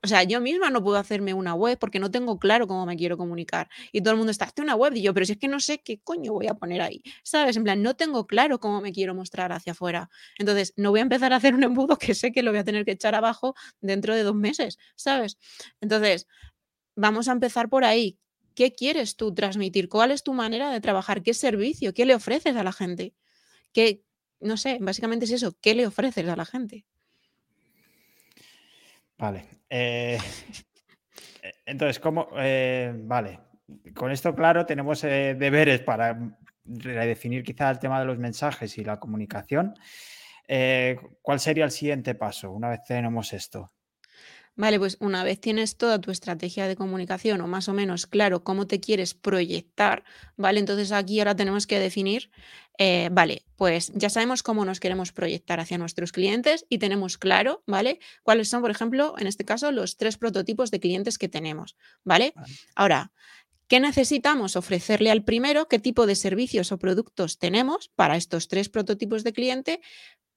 [0.04, 2.96] o sea, yo misma no puedo hacerme una web porque no tengo claro cómo me
[2.96, 3.70] quiero comunicar.
[3.92, 4.94] Y todo el mundo está, hazte una web.
[4.96, 7.04] Y yo, pero si es que no sé qué coño voy a poner ahí.
[7.24, 7.58] ¿Sabes?
[7.58, 10.10] En plan, no tengo claro cómo me quiero mostrar hacia afuera.
[10.38, 12.64] Entonces, no voy a empezar a hacer un embudo que sé que lo voy a
[12.64, 14.78] tener que echar abajo dentro de dos meses.
[14.96, 15.38] ¿Sabes?
[15.82, 16.28] Entonces,
[16.96, 18.18] vamos a empezar por ahí.
[18.56, 19.90] ¿Qué quieres tú transmitir?
[19.90, 21.24] ¿Cuál es tu manera de trabajar?
[21.24, 21.94] ¿Qué servicio?
[21.94, 23.14] ¿Qué le ofreces a la gente?
[23.74, 24.04] ¿Qué,
[24.42, 26.86] no sé, básicamente es eso, ¿qué le ofreces a la gente?
[29.22, 29.46] Vale.
[29.70, 30.18] Eh,
[31.44, 32.30] e, entonces, ¿cómo?
[32.38, 33.40] Eh, vale.
[33.96, 36.18] Con esto claro, tenemos eh, deberes para
[36.66, 39.76] redefinir quizá el tema de los mensajes y la comunicación.
[41.22, 43.72] ¿Cuál sería el siguiente paso una vez tenemos esto?
[44.56, 48.44] Vale, pues una vez tienes toda tu estrategia de comunicación o más o menos claro
[48.44, 50.04] cómo te quieres proyectar,
[50.36, 50.60] ¿vale?
[50.60, 52.30] Entonces aquí ahora tenemos que definir,
[52.78, 57.64] eh, vale, pues ya sabemos cómo nos queremos proyectar hacia nuestros clientes y tenemos claro,
[57.66, 58.00] ¿vale?
[58.24, 62.34] Cuáles son, por ejemplo, en este caso, los tres prototipos de clientes que tenemos, ¿vale?
[62.76, 63.12] Ahora,
[63.72, 65.70] ¿Qué necesitamos ofrecerle al primero?
[65.70, 69.80] ¿Qué tipo de servicios o productos tenemos para estos tres prototipos de cliente?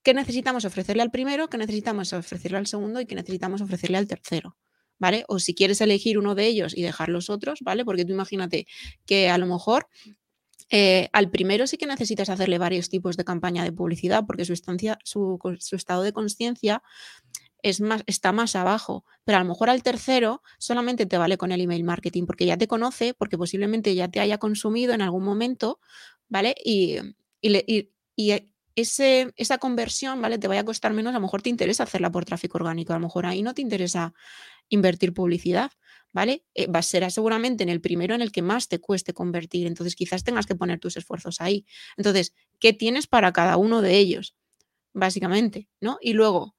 [0.04, 1.48] ¿Qué necesitamos ofrecerle al primero?
[1.48, 3.00] ¿Qué necesitamos ofrecerle al segundo?
[3.00, 4.56] ¿Y qué necesitamos ofrecerle al tercero?
[4.98, 5.24] ¿vale?
[5.28, 7.84] O si quieres elegir uno de ellos y dejar los otros, ¿vale?
[7.84, 8.66] Porque tú imagínate
[9.06, 9.88] que a lo mejor
[10.70, 14.52] eh, al primero sí que necesitas hacerle varios tipos de campaña de publicidad porque su,
[14.52, 16.82] estancia, su, su estado de conciencia
[17.62, 21.50] es más, está más abajo, pero a lo mejor al tercero solamente te vale con
[21.50, 25.24] el email marketing porque ya te conoce, porque posiblemente ya te haya consumido en algún
[25.24, 25.80] momento,
[26.28, 26.54] ¿vale?
[26.62, 26.98] Y,
[27.40, 30.38] y, y, ese, esa conversión, ¿vale?
[30.38, 32.96] Te vaya a costar menos, a lo mejor te interesa hacerla por tráfico orgánico, a
[32.96, 34.14] lo mejor ahí no te interesa
[34.68, 35.72] invertir publicidad,
[36.12, 36.44] ¿vale?
[36.54, 39.66] Eh, va a ser seguramente en el primero en el que más te cueste convertir,
[39.66, 41.66] entonces quizás tengas que poner tus esfuerzos ahí.
[41.96, 44.36] Entonces, ¿qué tienes para cada uno de ellos?
[44.94, 45.98] Básicamente, ¿no?
[46.00, 46.56] Y luego,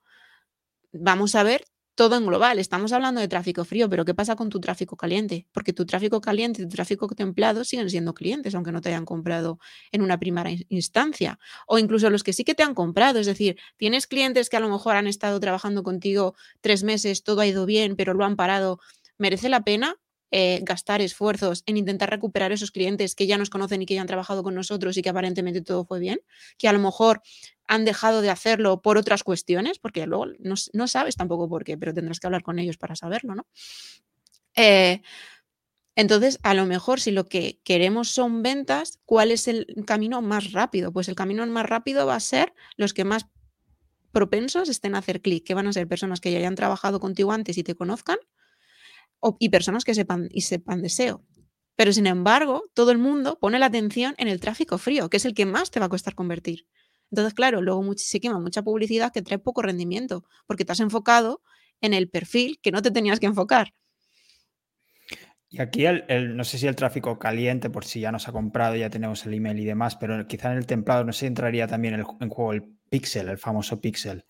[0.94, 2.60] vamos a ver todo en global.
[2.60, 5.48] Estamos hablando de tráfico frío, pero ¿qué pasa con tu tráfico caliente?
[5.54, 9.06] Porque tu tráfico caliente y tu tráfico templado siguen siendo clientes, aunque no te hayan
[9.06, 9.60] comprado
[9.92, 11.40] en una primera instancia.
[11.68, 13.20] O incluso los que sí que te han comprado.
[13.20, 17.42] Es decir, tienes clientes que a lo mejor han estado trabajando contigo tres meses, todo
[17.42, 18.80] ha ido bien, pero lo han parado.
[19.18, 19.96] ¿Merece la pena?
[20.32, 24.02] Eh, gastar esfuerzos en intentar recuperar esos clientes que ya nos conocen y que ya
[24.02, 26.20] han trabajado con nosotros y que aparentemente todo fue bien,
[26.58, 27.22] que a lo mejor
[27.68, 31.94] han dejado de hacerlo por otras cuestiones, porque luego no, sabes tampoco por qué, pero
[31.94, 33.46] tendrás que hablar con ellos para saberlo, ¿no?
[34.56, 35.02] Eh,
[35.96, 40.52] entonces, a lo mejor si lo que queremos son ventas, ¿cuál es el camino más
[40.52, 40.92] rápido?
[40.92, 43.28] Pues el camino más rápido va a ser los que más
[44.12, 47.32] propensos estén a hacer clic, que van a ser personas que ya hayan trabajado contigo
[47.32, 48.18] antes y te conozcan,
[49.40, 51.24] y personas que sepan y sepan deseo.
[51.76, 55.26] Pero sin embargo, todo el mundo pone la atención en el tráfico frío, que es
[55.26, 56.68] el que más te va a costar convertir.
[57.12, 61.42] Entonces, claro, luego se quema mucha publicidad que trae poco rendimiento, porque te has enfocado
[61.82, 63.74] en el perfil que no te tenías que enfocar.
[65.50, 68.76] Y aquí el, no sé si el tráfico caliente, por si ya nos ha comprado,
[68.76, 71.94] ya tenemos el email y demás, pero quizá en el templado no si entraría también
[71.94, 74.26] en juego el pixel, el famoso pixel.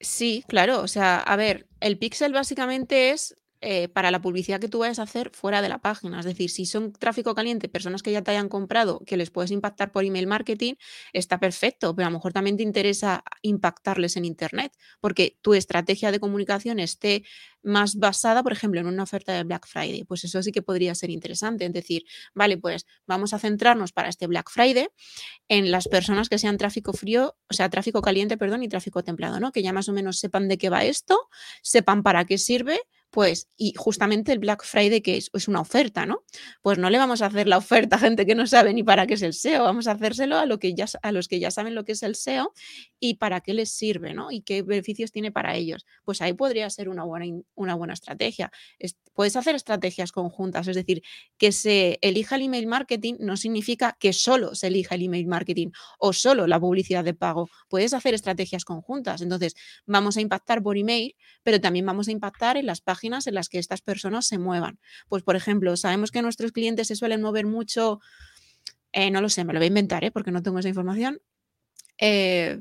[0.00, 0.80] Sí, claro.
[0.82, 4.98] O sea, a ver, el pixel básicamente es eh, para la publicidad que tú vayas
[4.98, 6.20] a hacer fuera de la página.
[6.20, 9.50] Es decir, si son tráfico caliente, personas que ya te hayan comprado, que les puedes
[9.50, 10.74] impactar por email marketing,
[11.12, 16.12] está perfecto, pero a lo mejor también te interesa impactarles en Internet, porque tu estrategia
[16.12, 17.24] de comunicación esté
[17.62, 20.04] más basada, por ejemplo, en una oferta de Black Friday.
[20.04, 21.66] Pues eso sí que podría ser interesante.
[21.66, 24.88] Es decir, vale, pues vamos a centrarnos para este Black Friday
[25.48, 29.40] en las personas que sean tráfico frío, o sea, tráfico caliente, perdón, y tráfico templado,
[29.40, 29.52] ¿no?
[29.52, 31.28] Que ya más o menos sepan de qué va esto,
[31.62, 36.24] sepan para qué sirve pues, y justamente el Black Friday, que es, una oferta, ¿no?
[36.60, 39.06] Pues no le vamos a hacer la oferta a gente que no sabe ni para
[39.06, 41.50] qué es el SEO, vamos a hacérselo a, lo que ya, a los que ya
[41.50, 42.52] saben lo que es el SEO
[43.00, 44.30] y para qué les sirve, ¿no?
[44.30, 45.86] Y qué beneficios tiene para ellos.
[46.04, 48.50] Pues ahí podría ser una buena, una buena estrategia.
[49.14, 51.02] puedes hacer estrategias conjuntas, es decir,
[51.38, 55.70] que se elija el email marketing no significa que solo se elija el email marketing
[55.98, 57.48] o solo la publicidad de pago.
[57.68, 59.22] Puedes hacer estrategias conjuntas.
[59.22, 59.54] Entonces,
[59.86, 63.48] vamos a impactar por email, pero también vamos a impactar en las páginas en las
[63.48, 64.78] que estas personas se muevan.
[65.08, 68.00] Pues, por ejemplo, sabemos que nuestros clientes se suelen mover mucho,
[68.92, 70.10] eh, no lo sé, me lo voy a inventar, ¿eh?
[70.10, 71.20] porque no tengo esa información.
[71.98, 72.60] Eh,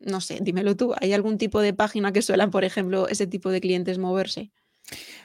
[0.00, 3.50] no sé, dímelo tú, ¿hay algún tipo de página que suelan, por ejemplo, ese tipo
[3.50, 4.52] de clientes moverse?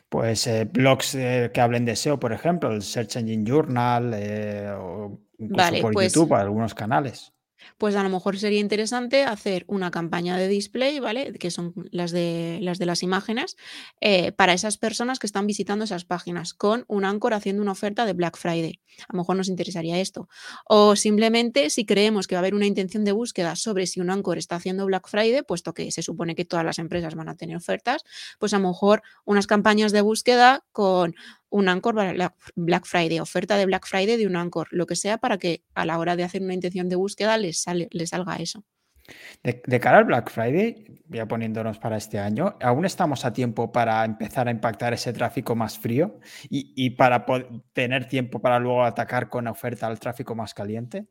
[0.09, 4.13] Pues blogs que hablen de SEO, por ejemplo, el Search Engine Journal
[4.77, 7.32] o incluso por pues YouTube, algunos canales.
[7.77, 11.33] Pues a lo mejor sería interesante hacer una campaña de display, ¿vale?
[11.33, 13.57] Que son las de las, de las imágenes,
[14.01, 18.05] eh, para esas personas que están visitando esas páginas, con un Anchor haciendo una oferta
[18.05, 18.79] de Black Friday.
[19.07, 20.29] A lo mejor nos interesaría esto.
[20.65, 24.09] O simplemente si creemos que va a haber una intención de búsqueda sobre si un
[24.09, 27.35] Anchor está haciendo Black Friday, puesto que se supone que todas las empresas van a
[27.35, 28.03] tener ofertas,
[28.39, 31.15] pues a lo mejor unas campañas de búsqueda con
[31.53, 35.19] un Anchor para Black Friday, oferta de Black Friday de un Anchor, lo que sea
[35.19, 38.37] para que a la hora de hacer una intención de búsqueda les, sale, les salga
[38.37, 38.65] eso.
[39.43, 44.03] De, cara al Black Friday, ya poniéndonos para este año, ¿aún estamos a tiempo para
[44.03, 47.23] empezar a impactar ese tráfico más frío y, para
[47.73, 51.05] tener tiempo para luego atacar con oferta al tráfico más caliente?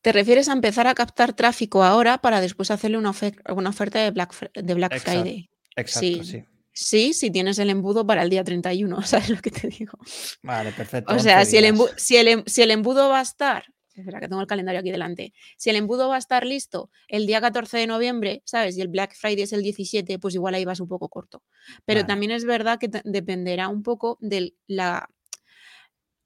[0.00, 4.52] ¿Te refieres a empezar a captar tráfico ahora para después hacerle una, oferta de Black,
[4.54, 5.50] de Black Friday?
[5.76, 6.20] Exacto, sí.
[6.24, 9.98] Sí, si tienes el embudo para el día 31, ¿sabes lo que te digo?
[10.42, 11.14] Vale, perfecto.
[11.14, 14.28] O sea, si el, embudo, si, el, si el, embudo va a estar, espera que
[14.28, 17.78] tengo el calendario aquí delante, si el embudo va a estar listo el día 14
[17.78, 18.76] de noviembre, ¿sabes?
[18.76, 21.42] Y el Black Friday es el 17, pues igual ahí vas un poco corto.
[21.84, 25.08] Pero también es verdad que dependerá un poco de la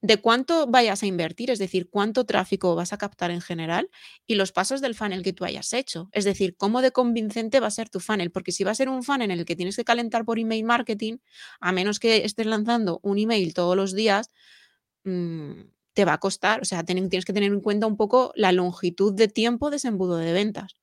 [0.00, 3.90] de cuánto vayas a invertir, es decir, cuánto tráfico vas a captar en general
[4.26, 6.08] y los pasos del funnel que tú hayas hecho.
[6.12, 8.88] Es decir, cómo de convincente va a ser tu funnel, porque si va a ser
[8.88, 11.18] un funnel en el que tienes que calentar por email marketing,
[11.60, 14.30] a menos que estés lanzando un email todos los días,
[15.04, 15.52] mm,
[15.94, 16.60] te va a costar.
[16.62, 19.88] O sea, tienes que tener en cuenta un poco la longitud de tiempo de ese
[19.88, 20.76] embudo de ventas.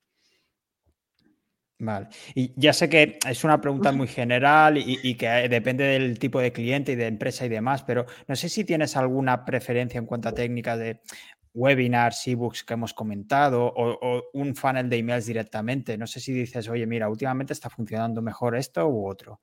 [1.85, 2.07] Vale.
[2.33, 6.51] Y ya sé que es una pregunta muy general y, que depende del tipo de
[6.51, 10.29] cliente y de empresa y demás, pero no sé si tienes alguna preferencia en cuanto
[10.29, 11.01] a técnicas de
[11.53, 15.97] webinars, ebooks que hemos comentado o, un funnel de emails directamente.
[15.97, 19.41] No sé si dices, oye, mira, últimamente está funcionando mejor esto u otro.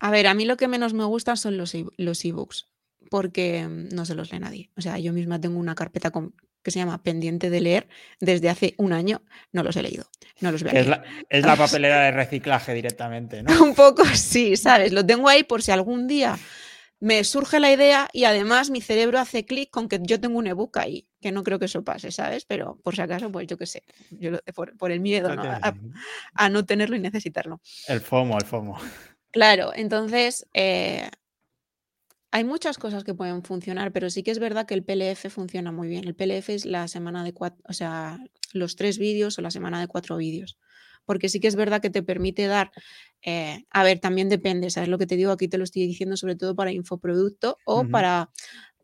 [0.00, 2.68] A ver, a mí lo que menos me gusta son los, e, los ebooks
[3.10, 4.70] porque mm, no se los lee nadie.
[4.76, 6.34] O sea, yo misma tengo una carpeta con,
[6.64, 7.88] que se llama Pendiente de leer
[8.18, 9.22] desde hace un año.
[9.52, 10.06] No los he leído.
[10.40, 13.50] No los es, la, es la papelera de reciclaje directamente, ¿no?
[13.62, 14.92] un poco sí, ¿sabes?
[14.92, 16.36] Lo tengo ahí por si algún día
[17.00, 20.46] me surge la idea y además mi cerebro hace clic con que yo tengo un
[20.46, 22.46] ebook ahí, que no creo que eso pase, ¿sabes?
[22.46, 25.28] Pero por si acaso, pues yo qué sé, yo, por, el miedo
[26.34, 27.60] A, no tenerlo y necesitarlo.
[27.88, 28.78] El FOMO, el FOMO.
[29.30, 31.10] Claro, entonces eh,
[32.34, 35.70] hay muchas cosas que pueden funcionar, pero sí que es verdad que el PLF funciona
[35.70, 36.02] muy bien.
[36.02, 38.18] El PLF es la semana de cuatro, o sea,
[38.52, 40.58] los tres vídeos o la semana de cuatro vídeos.
[41.04, 42.72] Porque sí que es verdad que te permite dar,
[43.22, 45.30] eh, a ver, también depende, ¿sabes lo que te digo?
[45.30, 48.30] Aquí te lo estoy diciendo sobre todo para infoproducto o para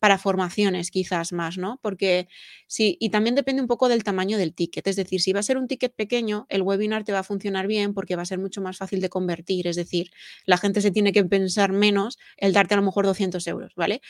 [0.00, 1.78] para formaciones quizás más, ¿no?
[1.82, 2.26] Porque
[2.66, 4.86] sí, y también depende un poco del tamaño del ticket.
[4.86, 7.66] Es decir, si va a ser un ticket pequeño, el webinar te va a funcionar
[7.66, 9.66] bien porque va a ser mucho más fácil de convertir.
[9.68, 10.10] Es decir,
[10.46, 14.00] la gente se tiene que pensar menos el darte a lo mejor 200 euros, ¿vale?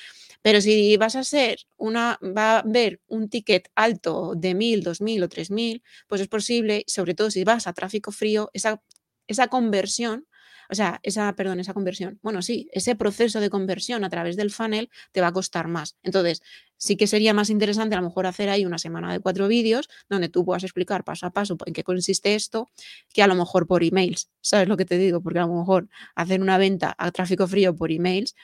[0.42, 5.22] Pero si vas a ser una, va a ver un ticket alto de 1000, 2000
[5.24, 8.82] o 3000, pues es posible, sobre todo si vas a tráfico frío, esa,
[9.26, 10.26] esa conversión
[10.70, 12.18] o sea, esa, perdón, esa conversión.
[12.22, 15.96] Bueno, sí, ese proceso de conversión a través del funnel te va a costar más.
[16.02, 16.42] Entonces,
[16.76, 19.88] sí que sería más interesante a lo mejor hacer ahí una semana de cuatro vídeos
[20.08, 22.68] donde tú puedas explicar paso a paso en qué consiste esto,
[23.12, 24.30] que a lo mejor por emails.
[24.40, 25.20] ¿Sabes lo que te digo?
[25.20, 28.34] Porque a lo mejor hacer una venta a tráfico frío por emails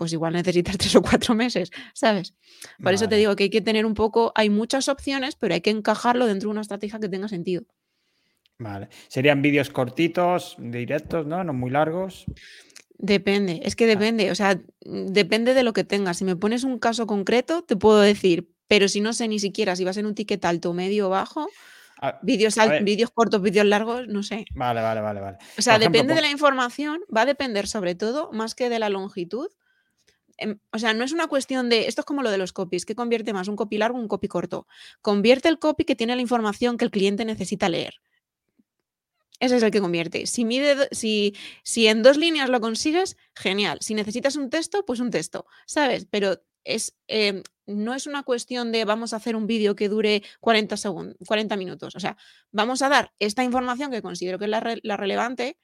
[0.00, 2.34] pues igual necesitas tres o cuatro meses, ¿sabes?
[2.82, 5.60] Por eso te digo que hay que tener un poco, hay muchas opciones, pero hay
[5.60, 7.64] que encajarlo dentro de una estrategia que tenga sentido.
[8.60, 8.90] Vale.
[9.08, 11.42] Serían vídeos cortitos, directos, ¿no?
[11.42, 12.26] No muy largos.
[12.98, 13.88] Depende, es que ah.
[13.88, 16.18] depende, o sea, depende de lo que tengas.
[16.18, 19.74] Si me pones un caso concreto, te puedo decir, pero si no sé ni siquiera
[19.76, 21.48] si va a ser un ticket alto, medio o bajo,
[22.20, 24.44] vídeos, vídeos cortos, vídeos largos, no sé.
[24.54, 25.38] Vale, vale, vale, vale.
[25.56, 28.90] O sea, depende de la información, va a depender sobre todo, más que de la
[28.90, 29.48] longitud.
[30.36, 32.84] Em, o sea, no es una cuestión de, esto es como lo de los copies,
[32.84, 33.48] ¿qué convierte más?
[33.48, 34.66] ¿Un copy largo o un copy corto?
[35.00, 37.94] Convierte el copy que tiene la información que el cliente necesita leer.
[39.40, 40.26] Ese es el que convierte.
[40.26, 41.34] Si, mide, si,
[41.64, 43.78] si en dos líneas lo consigues, genial.
[43.80, 46.06] Si necesitas un texto, pues un texto, ¿sabes?
[46.10, 50.22] Pero es, em, no es una cuestión de vamos a hacer un vídeo que dure
[50.40, 51.96] 40, segundos, 40 minutos.
[51.96, 52.18] O sea,
[52.52, 55.58] vamos a dar esta información que considero que es la, la relevante.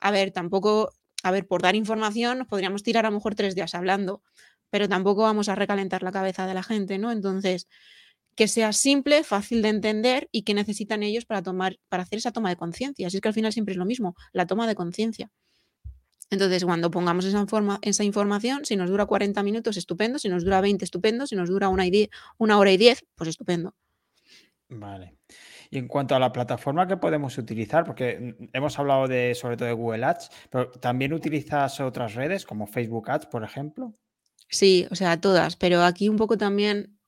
[0.00, 0.92] A ver, tampoco,
[1.22, 4.22] a ver, por dar información nos podríamos tirar a lo mejor tres días hablando,
[4.70, 7.12] pero tampoco vamos a recalentar la cabeza de la gente, ¿no?
[7.12, 7.68] Entonces,
[8.34, 12.32] que sea simple, fácil de entender y que necesitan ellos para tomar, para hacer esa
[12.32, 13.06] toma de conciencia.
[13.06, 15.30] Así es que al final siempre es lo mismo, la toma de conciencia.
[16.30, 17.44] Entonces, cuando pongamos esa,
[17.82, 21.50] esa información, si nos dura 40 minutos, estupendo, si nos dura 20, estupendo, si nos
[21.50, 21.84] dura una,
[22.38, 23.74] una hora y 10, pues estupendo.
[24.70, 25.18] Vale.
[25.70, 29.68] Y en cuanto a la plataforma que podemos utilizar, porque hemos hablado de sobre todo
[29.68, 33.94] de Google Ads, pero también utilizas otras redes como Facebook Ads, por ejemplo.
[34.48, 36.98] Sí, o sea, todas, pero aquí un poco también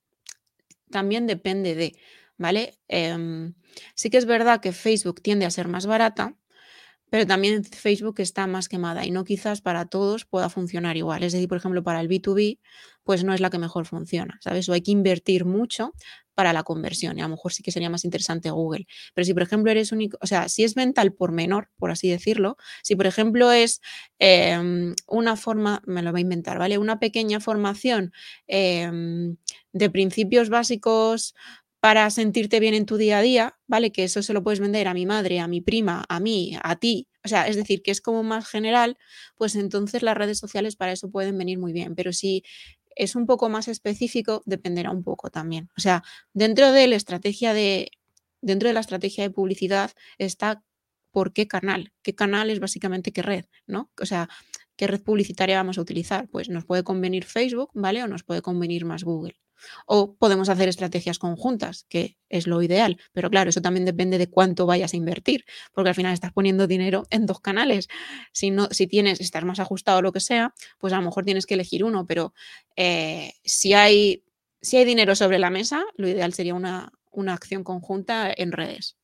[0.95, 1.97] también depende de,
[2.37, 2.79] ¿vale?
[2.87, 3.53] Em,
[3.95, 6.37] sí que es verdad que Facebook tiende a ser más barata,
[7.09, 11.23] pero también Facebook está más quemada y no quizás para todos pueda funcionar igual.
[11.23, 12.59] Es decir, por ejemplo, para el B2B,
[13.03, 14.69] pues no es la que mejor funciona, ¿sabes?
[14.69, 15.93] O hay que invertir mucho
[16.35, 18.85] para la conversión y a lo mejor sí que sería más interesante Google.
[19.13, 21.91] Pero si, por ejemplo, eres único, o sea, si es venta al por menor, por
[21.91, 23.81] así decirlo, si, por ejemplo, es
[24.19, 26.77] em, una forma, me lo voy a inventar, ¿vale?
[26.77, 28.11] Una pequeña formación
[28.47, 29.37] em,
[29.73, 31.33] de principios básicos
[31.79, 33.91] para sentirte bien en tu día a día, ¿vale?
[33.91, 36.75] Que eso se lo puedes vender a mi madre, a mi prima, a mí, a
[36.77, 37.07] ti.
[37.23, 38.97] O sea, es decir, que es como más general,
[39.37, 41.93] pues entonces las redes sociales para eso pueden venir muy bien.
[41.95, 42.43] Pero si
[42.95, 45.69] es un poco más específico, dependerá un poco también.
[45.77, 47.91] O sea, dentro de la estrategia de,
[48.41, 50.63] dentro de la estrategia de publicidad está
[51.11, 51.93] por qué canal.
[52.01, 53.45] ¿Qué canal es básicamente qué red?
[53.67, 53.91] ¿No?
[54.01, 54.29] O sea,
[54.75, 56.27] ¿qué red publicitaria vamos a utilizar?
[56.29, 58.03] Pues nos puede convenir Facebook, ¿vale?
[58.03, 59.35] O nos puede convenir más Google.
[59.85, 64.29] O podemos hacer estrategias conjuntas, que es lo ideal, pero claro, eso también depende de
[64.29, 67.87] cuánto vayas a invertir, porque al final estás poniendo dinero en dos canales.
[68.31, 71.25] Si, no, si tienes, estás más ajustado o lo que sea, pues a lo mejor
[71.25, 72.33] tienes que elegir uno, pero
[72.75, 74.23] eh, si, hay,
[74.61, 78.97] si hay dinero sobre la mesa, lo ideal sería una, una acción conjunta en redes.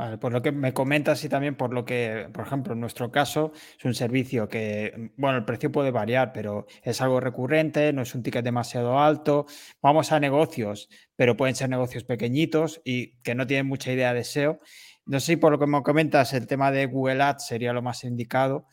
[0.00, 3.12] Vale, por lo que me comentas y también por lo que, por ejemplo, en nuestro
[3.12, 8.00] caso es un servicio que, bueno, el precio puede variar, pero es algo recurrente, no
[8.00, 9.44] es un ticket demasiado alto.
[9.82, 14.24] Vamos a negocios, pero pueden ser negocios pequeñitos y que no tienen mucha idea de
[14.24, 14.60] SEO.
[15.04, 17.82] No sé si por lo que me comentas, el tema de Google Ads sería lo
[17.82, 18.68] más indicado.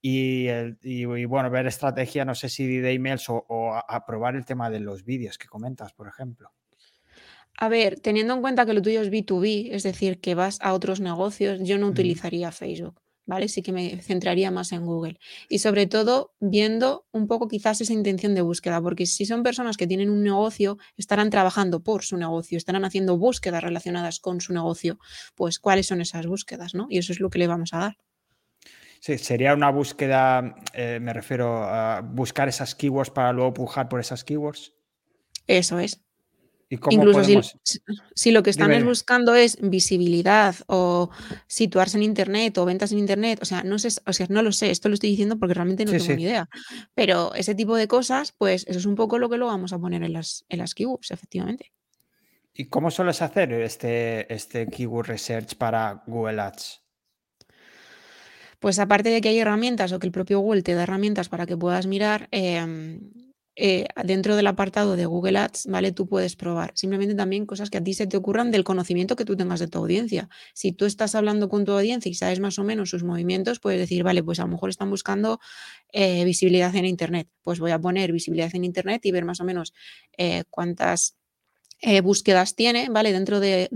[0.00, 0.46] Y,
[1.26, 5.36] bueno, ver estrategia, no sé si de emails o, aprobar el tema de los vídeos
[5.36, 6.54] que comentas, por ejemplo.
[7.56, 10.72] A ver, teniendo en cuenta que lo tuyo es B2B, es decir, que vas a
[10.72, 13.00] otros negocios, yo no utilizaría Facebook.
[13.30, 13.48] ¿vale?
[13.48, 15.18] Sí que me centraría más en Google.
[15.48, 19.76] Y sobre todo viendo un poco quizás esa intención de búsqueda, porque si son personas
[19.76, 24.52] que tienen un negocio, estarán trabajando por su negocio, estarán haciendo búsquedas relacionadas con su
[24.52, 24.98] negocio,
[25.36, 26.88] pues cuáles son esas búsquedas, ¿no?
[26.90, 27.96] Y eso es lo que le vamos a dar.
[28.98, 34.00] Sí, sería una búsqueda, eh, me refiero a buscar esas keywords para luego pujar por
[34.00, 34.74] esas keywords.
[35.46, 36.02] Eso es.
[36.70, 37.42] Incluso
[38.14, 41.10] si, lo que están buscando es visibilidad o
[41.48, 44.52] situarse en Internet o ventas en Internet, o sea, no sé, o sea, no lo
[44.52, 46.48] sé, esto lo estoy diciendo porque realmente no tengo ni idea.
[46.94, 49.80] Pero ese tipo de cosas, pues eso es un poco lo que lo vamos a
[49.80, 51.72] poner en las, en las keywords, efectivamente.
[52.54, 56.82] ¿Y cómo sueles hacer este, este keyword research para Google Ads?
[58.60, 61.46] Pues aparte de que hay herramientas o que el propio Google te da herramientas para
[61.46, 63.00] que puedas mirar, eh,
[63.56, 65.92] eh, dentro del apartado de Google Ads, ¿vale?
[65.92, 66.72] Tú puedes probar.
[66.74, 69.68] Simplemente también cosas que a ti se te ocurran del conocimiento que tú tengas de
[69.68, 70.28] tu audiencia.
[70.54, 73.80] Si tú estás hablando con tu audiencia y sabes más o menos sus movimientos, puedes
[73.80, 75.40] decir, vale, pues a lo mejor están buscando
[75.92, 77.28] eh, visibilidad en Internet.
[77.42, 79.74] Pues voy a poner visibilidad en Internet y ver más o menos
[80.16, 81.16] eh, cuántas
[81.82, 83.12] eh, búsquedas tiene, ¿vale?
[83.12, 83.68] Dentro de,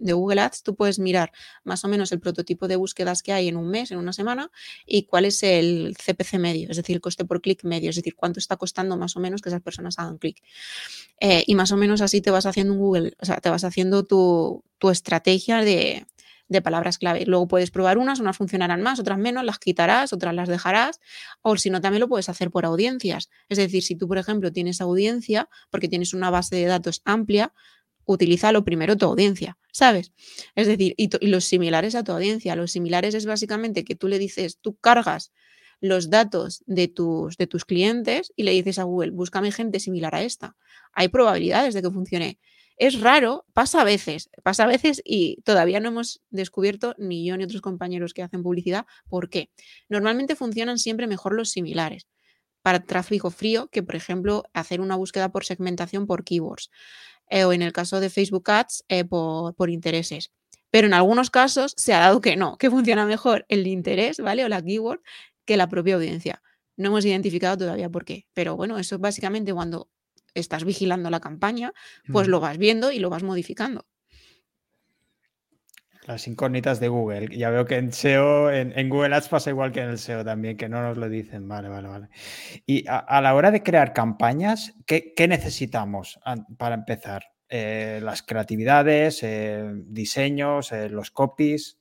[0.00, 1.32] Google Ads tú puedes mirar
[1.64, 4.50] más o menos el prototipo de búsquedas que hay en un mes, en una semana,
[4.84, 8.14] y cuál es el CPC medio, es decir, el coste por clic medio, es decir,
[8.14, 10.42] cuánto está costando más o menos que esas personas hagan clic.
[11.20, 13.64] Eh, y más o menos así te vas haciendo un Google, o sea, te vas
[13.64, 16.06] haciendo tu estrategia de,
[16.48, 17.24] de palabras clave.
[17.26, 21.00] Luego puedes probar unas, unas funcionarán más, otras menos, las quitarás, otras las dejarás,
[21.42, 23.30] o si no, también lo puedes hacer por audiencias.
[23.48, 27.52] Es decir, si tú, por ejemplo, tienes audiencia porque tienes una base de datos amplia,
[28.06, 30.12] utiliza lo primero tu audiencia, ¿sabes?
[30.54, 32.56] Es decir, y, los similares a tu audiencia.
[32.56, 35.32] Los similares es básicamente que tú le dices, tú cargas
[35.80, 40.14] los datos de tus, de tus clientes y le dices a Google, búscame gente similar
[40.14, 40.56] a esta.
[40.92, 42.38] Hay probabilidades de que funcione.
[42.78, 47.36] Es raro, pasa a veces, pasa a veces y todavía no hemos descubierto, ni yo
[47.36, 49.50] ni otros compañeros que hacen publicidad, por qué.
[49.88, 52.06] Normalmente funcionan siempre mejor los similares
[52.62, 56.70] para tráfico frío que, por ejemplo, hacer una búsqueda por segmentación por keywords
[57.30, 60.32] eh, o en el caso de Facebook Ads eh, por, por intereses.
[60.70, 64.44] Pero en algunos casos se ha dado que no, que funciona mejor el interés, ¿vale?
[64.44, 65.00] O la keyword
[65.46, 66.42] que la propia audiencia.
[66.76, 68.26] No hemos identificado todavía por qué.
[68.34, 69.88] Pero bueno, eso es básicamente cuando
[70.38, 71.72] estás vigilando la campaña,
[72.12, 73.86] pues lo vas viendo y lo vas modificando.
[76.06, 77.36] Las incógnitas de Google.
[77.36, 80.56] Ya veo que en SEO, en, Google Ads pasa igual que en el SEO también,
[80.56, 81.48] que no nos lo dicen.
[81.48, 82.08] Vale, vale, vale.
[82.64, 86.20] Y a, la hora de crear campañas, ¿qué, necesitamos
[86.56, 87.24] para empezar?
[87.48, 91.78] Eh, las creatividades, eh, diseños, eh, los copies.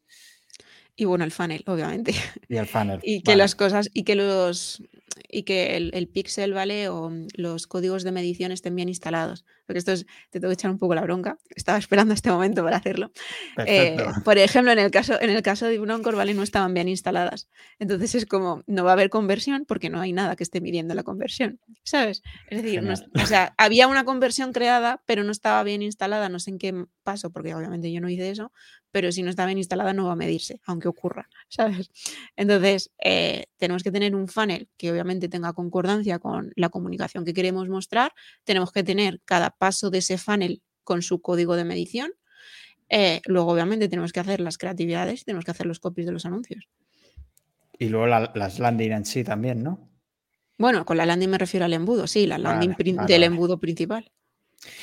[0.96, 2.14] Y bueno, el funnel, obviamente.
[2.48, 3.00] Y el funnel.
[3.04, 4.82] y que las cosas, y que los,
[5.30, 6.90] y que el, el, pixel, ¿vale?
[6.90, 9.46] O mm, los códigos de medición estén bien instalados.
[9.66, 11.38] Porque esto es, te tengo que echar un poco la bronca.
[11.56, 13.12] Estaba esperando este momento para hacerlo.
[13.66, 16.34] Eh, por ejemplo, en el caso, en el caso de Unoncor, ¿vale?
[16.34, 17.50] No estaban bien instaladas.
[17.80, 20.94] Entonces es como, no va a haber conversión porque no hay nada que esté midiendo
[20.94, 21.60] la conversión.
[21.84, 22.22] ¿Sabes?
[22.50, 26.30] Es decir, o sea, había una conversión creada, pero no estaba bien instalada.
[26.30, 28.52] No sé en qué paso, porque obviamente yo no hice eso,
[28.96, 31.92] pero si no está bien instalada no va a medirse, aunque ocurra, ¿sabes?
[32.38, 37.34] Entonces, eh, tenemos que tener un funnel que obviamente tenga concordancia con la comunicación que
[37.34, 38.14] queremos mostrar,
[38.46, 42.12] tenemos que tener cada paso de ese funnel con su código de medición,
[42.90, 46.26] eh, luego obviamente tenemos que hacer las creatividades tenemos que hacer los copies de los
[46.26, 46.70] anuncios.
[47.78, 49.90] Y luego las landing en sí también, ¿no?
[50.58, 52.76] Bueno, con la landing me refiero al embudo, sí, la landing
[53.08, 54.12] del embudo principal.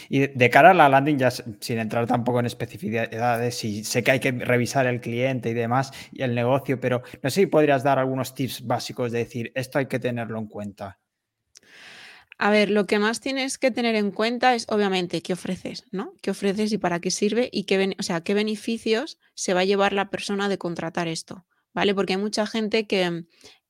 [0.09, 4.11] Y de cara a la landing, ya sin entrar tampoco en especificidades, y sé que
[4.11, 7.83] hay que revisar el cliente y demás y el negocio, pero no sé si podrías
[7.83, 10.99] dar algunos tips básicos de decir, esto hay que tenerlo en cuenta.
[12.45, 16.13] A ver, lo que más tienes que tener en cuenta es obviamente qué ofreces, ¿no?
[16.23, 19.65] ¿Qué ofreces y para qué sirve y qué, o sea, qué beneficios se va a
[19.65, 21.95] llevar la persona de contratar esto, ¿vale?
[21.95, 23.27] Porque hay mucha gente que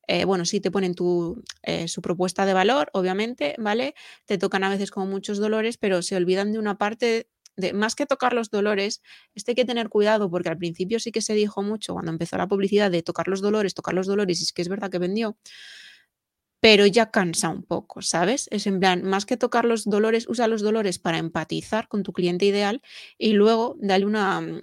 [0.09, 3.95] eh, bueno, sí te ponen tu, eh, su propuesta de valor, obviamente, ¿vale?
[4.25, 7.95] Te tocan a veces como muchos dolores, pero se olvidan de una parte de, más
[7.95, 9.03] que tocar los dolores,
[9.35, 12.39] esto hay que tener cuidado porque al principio sí que se dijo mucho cuando empezó
[12.39, 14.99] la publicidad de tocar los dolores, tocar los dolores, y es que es verdad que
[14.99, 15.37] vendió,
[16.63, 18.47] pero ya cansa un poco, ¿sabes?
[18.53, 22.13] Es en plan, más que tocar los dolores, usa los dolores para empatizar con tu
[22.13, 22.83] cliente ideal
[23.19, 24.63] y luego dale una,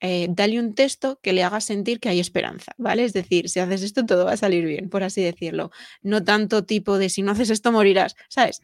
[0.00, 3.04] eh, dale un texto que le haga sentir que hay esperanza, ¿vale?
[3.04, 5.70] Es decir, si haces esto todo va a salir bien, por así decirlo.
[6.00, 8.62] No tanto tipo de si no haces esto morirás, ¿sabes?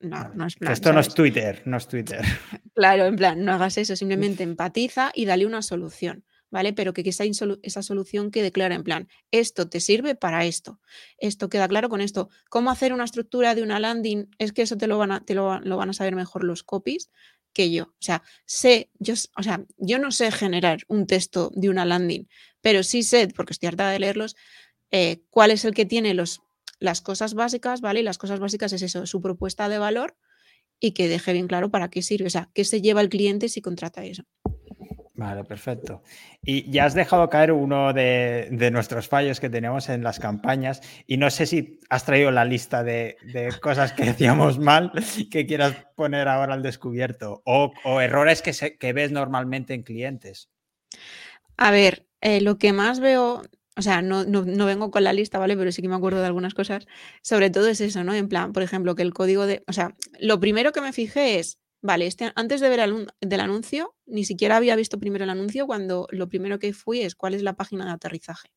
[0.00, 0.72] no, no es plan.
[0.72, 2.24] esto no es Twitter, no es Twitter.
[2.74, 6.24] Claro, en plan, no hagas eso, simplemente empatiza y dale una solución.
[6.50, 6.72] ¿Vale?
[6.72, 7.24] Pero que, esa,
[7.62, 10.80] esa, solución quede clara en plan, esto te sirve para esto,
[11.18, 12.28] esto queda claro con esto.
[12.48, 14.28] ¿Cómo hacer una estructura de una landing?
[14.38, 17.10] Es que eso te lo van a, te lo, van a saber mejor los copies
[17.52, 17.84] que yo.
[17.84, 22.28] O sea, sé, yo, o sea, yo no sé generar un texto de una landing,
[22.60, 24.36] pero sí sé, porque estoy harta de leerlos,
[24.90, 26.42] eh, cuál es el que tiene los,
[26.78, 28.00] las cosas básicas, ¿vale?
[28.00, 30.16] Y las cosas básicas es eso, su propuesta de valor
[30.80, 33.48] y que deje bien claro para qué sirve, o sea, qué se lleva el cliente
[33.48, 34.24] si contrata eso.
[35.20, 36.02] Vale, perfecto.
[36.42, 41.18] Y ya has dejado caer uno de, nuestros fallos que tenemos en las campañas y
[41.18, 43.18] no sé si has traído la lista de,
[43.60, 44.90] cosas que decíamos mal
[45.30, 50.48] que quieras poner ahora al descubierto o, errores que, que, ves normalmente en clientes.
[51.58, 53.42] A ver, eh, lo que más veo,
[53.76, 55.54] o sea, no, no, vengo con la lista, ¿vale?
[55.54, 56.86] Pero sí que me acuerdo de algunas cosas.
[57.20, 58.14] Sobre todo es eso, ¿no?
[58.14, 61.38] En plan, por ejemplo, que el código de, o sea, lo primero que me fijé
[61.38, 65.30] es Vale, este, antes de ver el del anuncio, ni siquiera había visto primero el
[65.30, 68.50] anuncio cuando lo primero que fui es cuál es la página de aterrizaje,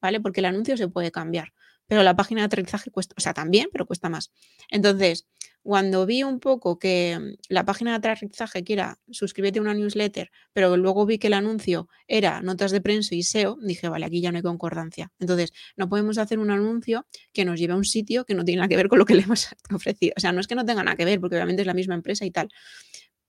[0.00, 0.20] ¿vale?
[0.20, 1.52] Porque el anuncio se puede cambiar,
[1.86, 4.32] pero la página de aterrizaje cuesta, o sea, también, pero cuesta más.
[4.68, 5.28] Entonces,
[5.66, 9.74] cuando vi un poco que mm, la página de aterrizaje que era suscríbete a una
[9.74, 14.06] newsletter, pero luego vi que el anuncio era notas de prensa y SEO, dije, vale,
[14.06, 15.10] aquí ya no hay concordancia.
[15.18, 18.60] Entonces, no podemos hacer un anuncio que nos lleve a un sitio que no tiene
[18.60, 20.14] nada que ver con lo que le hemos ofrecido.
[20.16, 21.96] O sea, no es que no tenga nada que ver, porque obviamente es la misma
[21.96, 22.48] empresa y tal.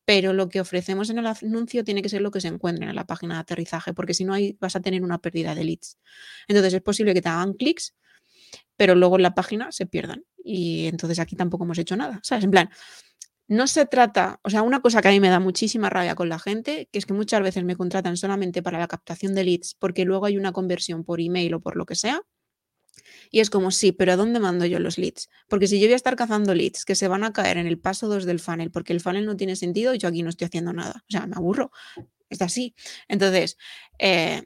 [0.05, 2.95] Pero lo que ofrecemos en el anuncio tiene que ser lo que se encuentre en
[2.95, 5.97] la página de aterrizaje, porque si no, ahí vas a tener una pérdida de leads.
[6.47, 7.95] Entonces, es posible que te hagan clics,
[8.75, 12.45] pero luego en la página se pierdan y entonces aquí tampoco hemos hecho nada, ¿sabes?
[12.45, 12.69] En plan,
[13.47, 16.29] no se trata, o sea, una cosa que a mí me da muchísima rabia con
[16.29, 19.75] la gente, que es que muchas veces me contratan solamente para la captación de leads
[19.75, 22.21] porque luego hay una conversión por email o por lo que sea.
[23.29, 25.29] Y es como, sí, pero ¿a dónde mando yo los leads?
[25.47, 27.79] Porque si yo voy a estar cazando leads que se van a caer en el
[27.79, 30.73] paso 2 del funnel porque el funnel no tiene sentido, yo aquí no estoy haciendo
[30.73, 31.03] nada.
[31.03, 31.71] O sea, me aburro.
[32.29, 32.75] Es así.
[33.07, 33.57] Entonces,
[33.99, 34.43] eh,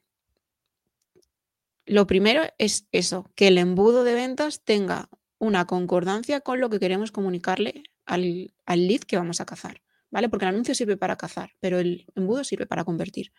[1.86, 5.10] lo primero es eso, que el embudo de ventas tenga
[5.42, 8.22] una concordancia con lo que queremos comunicarle al,
[8.68, 9.82] lead que vamos a cazar,
[10.12, 10.30] ¿vale?
[10.30, 13.32] Porque el anuncio sirve para cazar, pero el embudo sirve para convertir.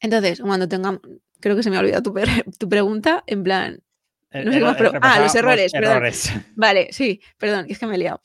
[0.00, 1.02] Entonces, cuando tengamos,
[1.40, 2.14] creo que se me ha olvidado tu,
[2.58, 3.82] tu pregunta, en plan,
[4.32, 5.72] no sé más, ah, los errores,
[6.56, 8.22] Vale, sí, perdón, es que me he liado.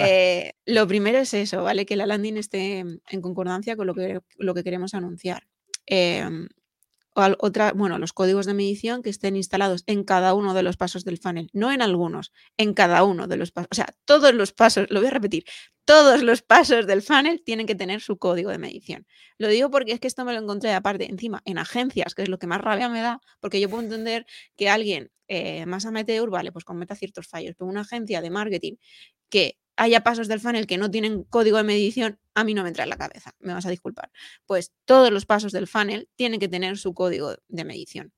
[0.00, 1.86] Eh, lo primero es eso, ¿vale?
[1.86, 5.46] Que la landing esté en concordancia con lo que, lo que queremos anunciar.
[5.86, 6.46] Em,
[7.38, 11.04] otra, bueno, los códigos de medición que estén instalados en cada uno de los pasos
[11.04, 13.68] del funnel, no en algunos, en cada uno de los pasos.
[13.72, 15.44] O sea, todos los pasos, lo voy a repetir,
[15.84, 19.06] todos los pasos del funnel tienen que tener su código de medición.
[19.38, 22.28] Lo digo porque es que esto me lo encontré aparte, encima, en agencias, que es
[22.28, 26.28] lo que más rabia me da, porque yo puedo entender que alguien eh, más amateur,
[26.30, 28.74] vale, pues cometa ciertos fallos, pero una agencia de marketing
[29.30, 32.68] que haya pasos del funnel que no tienen código de medición, a mí no me
[32.68, 34.10] entra en la cabeza, me vas a disculpar.
[34.46, 38.12] Pues todos los pasos del funnel tienen que tener su código de medición.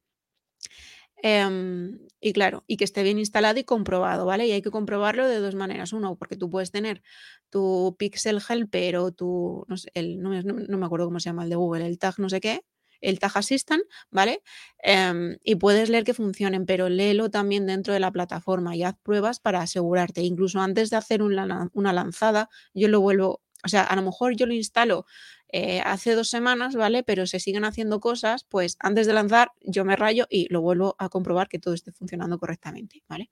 [1.23, 4.47] Em, y claro, y que esté bien instalado y comprobado, ¿vale?
[4.47, 5.93] Y hay que comprobarlo de dos maneras.
[5.93, 7.03] Uno, porque tú puedes tener
[7.51, 11.43] tu Pixel Helper o tu, no, sé, el, no, no, me acuerdo cómo se llama
[11.45, 12.65] el de Google, el tag no sé qué,
[13.01, 14.43] el Tag Assistant, ¿vale?
[14.79, 18.97] Em, y puedes leer que funcionen, pero léelo también dentro de la plataforma y haz
[19.03, 20.23] pruebas para asegurarte.
[20.23, 24.47] Incluso antes de hacer una, lanzada, yo lo vuelvo, o sea, a lo mejor yo
[24.47, 25.07] lo instalo
[25.51, 27.03] eh, hace dos semanas, ¿vale?
[27.03, 30.95] Pero se siguen haciendo cosas, pues antes de lanzar yo me rayo y lo vuelvo
[30.99, 33.31] a comprobar que todo esté funcionando correctamente, ¿vale?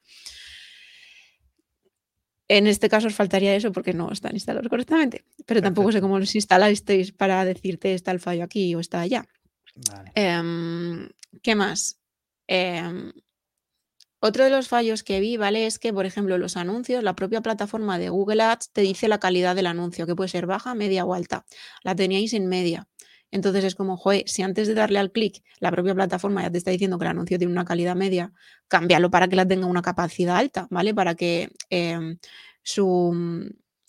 [2.49, 6.19] En este caso os faltaría eso porque no están instalados correctamente, pero tampoco sé cómo
[6.19, 9.27] los instalasteis para decirte está el fallo aquí o está allá.
[10.15, 11.09] Em,
[11.43, 12.01] ¿Qué más?
[12.47, 13.13] Em,
[14.21, 15.67] otro de los fallos que vi, ¿vale?
[15.67, 19.21] Es que, por ejemplo, los anuncios, la propia plataforma de Google Ads te dice la
[19.21, 21.45] calidad del anuncio, que puede ser baja, media o alta.
[21.83, 22.89] La teníais en media.
[23.31, 26.59] Entonces es como, joder, si antes de darle al clic la propia plataforma ya te
[26.59, 28.33] está diciendo que el anuncio tiene una calidad media,
[28.69, 30.95] cámbialo para que la tenga una capacidad alta, ¿vale?
[30.95, 32.19] Para que em,
[32.63, 33.13] su...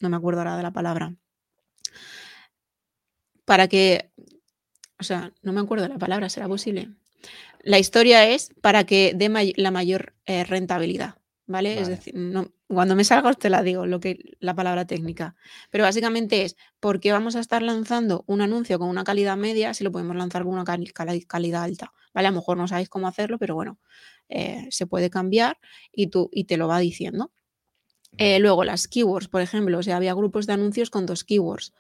[0.01, 1.15] No me acuerdo ahora de la palabra.
[3.45, 4.11] Para que
[4.99, 6.89] o sea, no me acuerdo la palabra, ¿será posible?
[7.61, 11.79] La historia es para que dé la mayor eh, rentabilidad, ¿vale?
[11.79, 12.13] Es decir,
[12.67, 15.35] cuando me salga os te la digo, lo que, la palabra técnica.
[15.69, 19.73] Pero básicamente es, ¿por qué vamos a estar lanzando un anuncio con una calidad media
[19.73, 20.65] si lo podemos lanzar con una
[21.27, 21.93] calidad alta?
[22.13, 22.27] ¿Vale?
[22.27, 23.79] A lo mejor no sabéis cómo hacerlo, pero bueno,
[24.29, 25.57] eh, se puede cambiar
[25.91, 27.31] y, tú, y te lo va diciendo.
[28.17, 31.73] Eh, luego, las keywords, por ejemplo, o sea, había grupos de anuncios con dos keywords.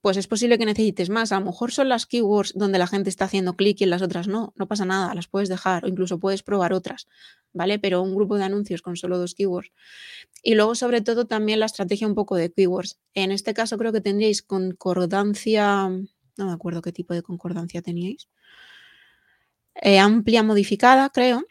[0.00, 1.32] Pues es posible que necesites más.
[1.32, 4.02] A lo mejor son las keywords donde la gente está haciendo clic y en las
[4.02, 7.08] otras no, no pasa nada, las puedes dejar o incluso puedes probar otras,
[7.52, 7.78] ¿vale?
[7.78, 9.72] Pero un grupo de anuncios con solo dos keywords.
[10.42, 12.98] Y luego, sobre todo, también la estrategia un poco de keywords.
[13.14, 18.28] En este caso creo que tendríais concordancia, no me acuerdo qué tipo de concordancia teníais.
[19.74, 21.44] Eh, amplia modificada, creo.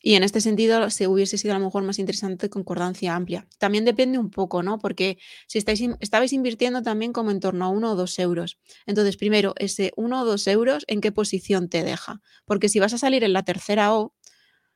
[0.00, 3.46] Y en este sentido, se hubiese sido a lo mejor más interesante concordancia amplia.
[3.58, 4.78] También depende un poco, ¿no?
[4.78, 5.18] Porque
[5.48, 8.58] si estáis, estabais invirtiendo también como en torno a uno o dos euros.
[8.86, 12.20] Entonces, primero, ese uno o dos euros, ¿en qué posición te deja?
[12.44, 14.14] Porque si vas a salir en la tercera O,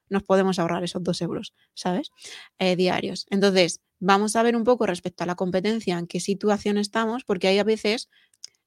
[0.08, 2.10] nos podemos ahorrar esos dos euros, ¿sabes?
[2.58, 3.26] Eh, diarios.
[3.30, 7.48] Entonces, vamos a ver un poco respecto a la competencia, en qué situación estamos, porque
[7.48, 8.10] hay a veces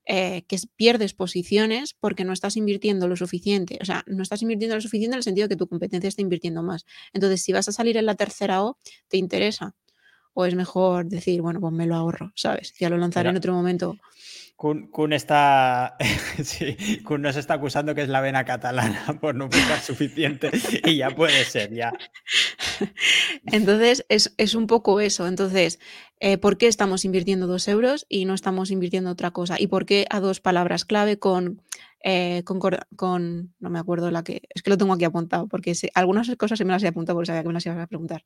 [0.06, 3.80] eh, que pierdes posiciones porque no estás invirtiendo lo suficiente.
[3.82, 6.22] O sea, no estás invirtiendo lo suficiente en el sentido de que tu competencia está
[6.22, 6.86] invirtiendo más.
[7.14, 8.78] Entonces, si vas a salir en la tercera O,
[9.08, 9.76] ¿te interesa?
[10.34, 12.74] O es mejor decir, bueno, pues me lo ahorro, ¿sabes?
[12.80, 13.98] Ya lo lanzaré en otro momento.
[14.56, 15.98] Kun, está.
[16.44, 16.78] sí,
[17.20, 20.50] nos está acusando que es la vena catalana por no buscar suficiente
[20.86, 21.92] y ya puede ser, ya.
[23.52, 25.28] Entonces, es, un poco eso.
[25.28, 25.80] Entonces,
[26.20, 29.60] eh, ¿por qué estamos invirtiendo dos euros y no estamos invirtiendo otra cosa?
[29.60, 31.62] ¿Y por qué a dos palabras clave con,
[32.08, 32.44] eh,
[32.96, 36.60] con, no me acuerdo la que, es que lo tengo aquí apuntado, porque algunas cosas
[36.60, 38.24] se me las he apuntado porque sabía que me las ibas a preguntar.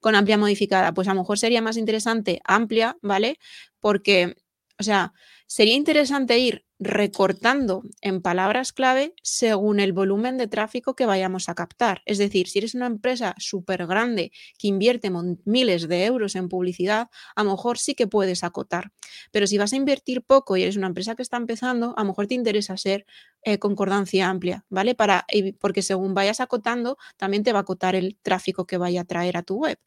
[0.00, 3.38] Con amplia modificada, pues a lo mejor sería más interesante amplia, ¿vale?
[3.80, 4.36] Porque,
[4.78, 5.12] o sea,
[5.54, 11.54] Sería interesante ir recortando en palabras clave según el volumen de tráfico que vayamos a
[11.54, 12.00] captar.
[12.06, 15.12] Es decir, si eres una empresa súper grande que invierte
[15.44, 18.92] miles de euros en publicidad, a lo mejor sí que puedes acotar.
[19.30, 22.08] Pero si vas a invertir poco y eres una empresa que está empezando, a lo
[22.08, 23.04] mejor te interesa ser
[23.42, 24.94] eh, concordancia amplia, ¿vale?
[24.94, 25.26] Para,
[25.60, 29.36] porque según vayas acotando, también te va a acotar el tráfico que vaya a traer
[29.36, 29.78] a tu web.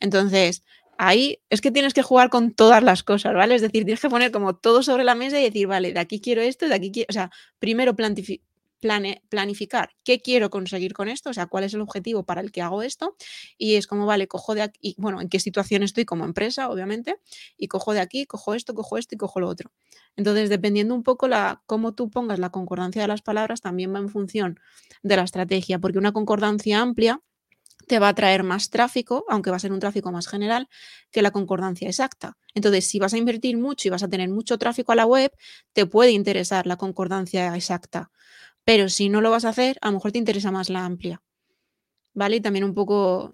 [0.00, 0.64] Entonces,
[1.02, 3.56] ahí es que tienes que jugar con todas las cosas, ¿vale?
[3.56, 6.20] Es decir, tienes que poner como todo sobre la mesa y decir, vale, de aquí
[6.20, 11.32] quiero esto, de aquí quiero, o sea, primero planificar qué quiero conseguir con esto, o
[11.32, 13.16] sea, cuál es el objetivo para el que hago esto,
[13.58, 17.16] y es como, vale, cojo de aquí, bueno, en qué situación estoy como empresa, obviamente,
[17.56, 19.72] y cojo de aquí, cojo esto, cojo esto y cojo lo otro.
[20.14, 23.98] Entonces, dependiendo un poco la, cómo tú pongas la concordancia de las palabras, también va
[23.98, 24.60] en función
[25.02, 27.20] de la estrategia, porque una concordancia amplia
[27.86, 30.68] te va a traer más tráfico, aunque va a ser un tráfico más general,
[31.10, 32.36] que la concordancia exacta.
[32.54, 35.32] Entonces, si vas a invertir mucho y vas a tener mucho tráfico a la web,
[35.72, 38.10] te puede interesar la concordancia exacta.
[38.64, 41.22] Pero si no lo vas a hacer, a lo mejor te interesa más la amplia.
[42.14, 42.36] ¿Vale?
[42.36, 43.32] Y también un poco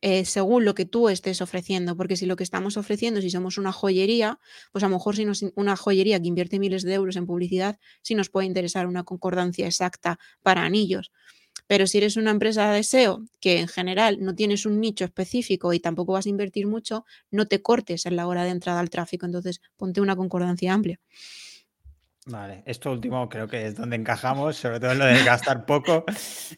[0.00, 3.58] eh, según lo que tú estés ofreciendo, porque si lo que estamos ofreciendo, si somos
[3.58, 4.38] una joyería,
[4.70, 7.78] pues a lo mejor si nos, una joyería que invierte miles de euros en publicidad,
[8.02, 11.10] sí nos puede interesar una concordancia exacta para anillos.
[11.68, 15.72] Pero si eres una empresa de SEO que en general no tienes un nicho específico
[15.72, 18.90] y tampoco vas a invertir mucho, no te cortes en la hora de entrada al
[18.90, 19.26] tráfico.
[19.26, 20.98] Entonces, ponte una concordancia amplia.
[22.30, 26.04] Vale, esto último creo que es donde encajamos, sobre todo en lo de gastar poco,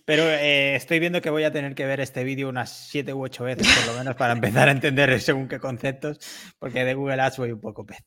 [0.04, 3.22] pero eh, estoy viendo que voy a tener que ver este vídeo unas siete u
[3.22, 6.18] ocho veces por lo menos para empezar a entender según qué conceptos,
[6.58, 8.04] porque de Google Ads voy un poco pez.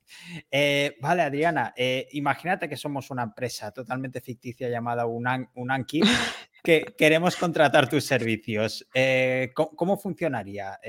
[0.51, 6.01] Eh, vale, Adriana, eh, imagínate que somos una empresa totalmente ficticia llamada Unanki
[6.61, 8.85] que queremos contratar tus servicios.
[9.53, 10.79] ¿cómo, funcionaría?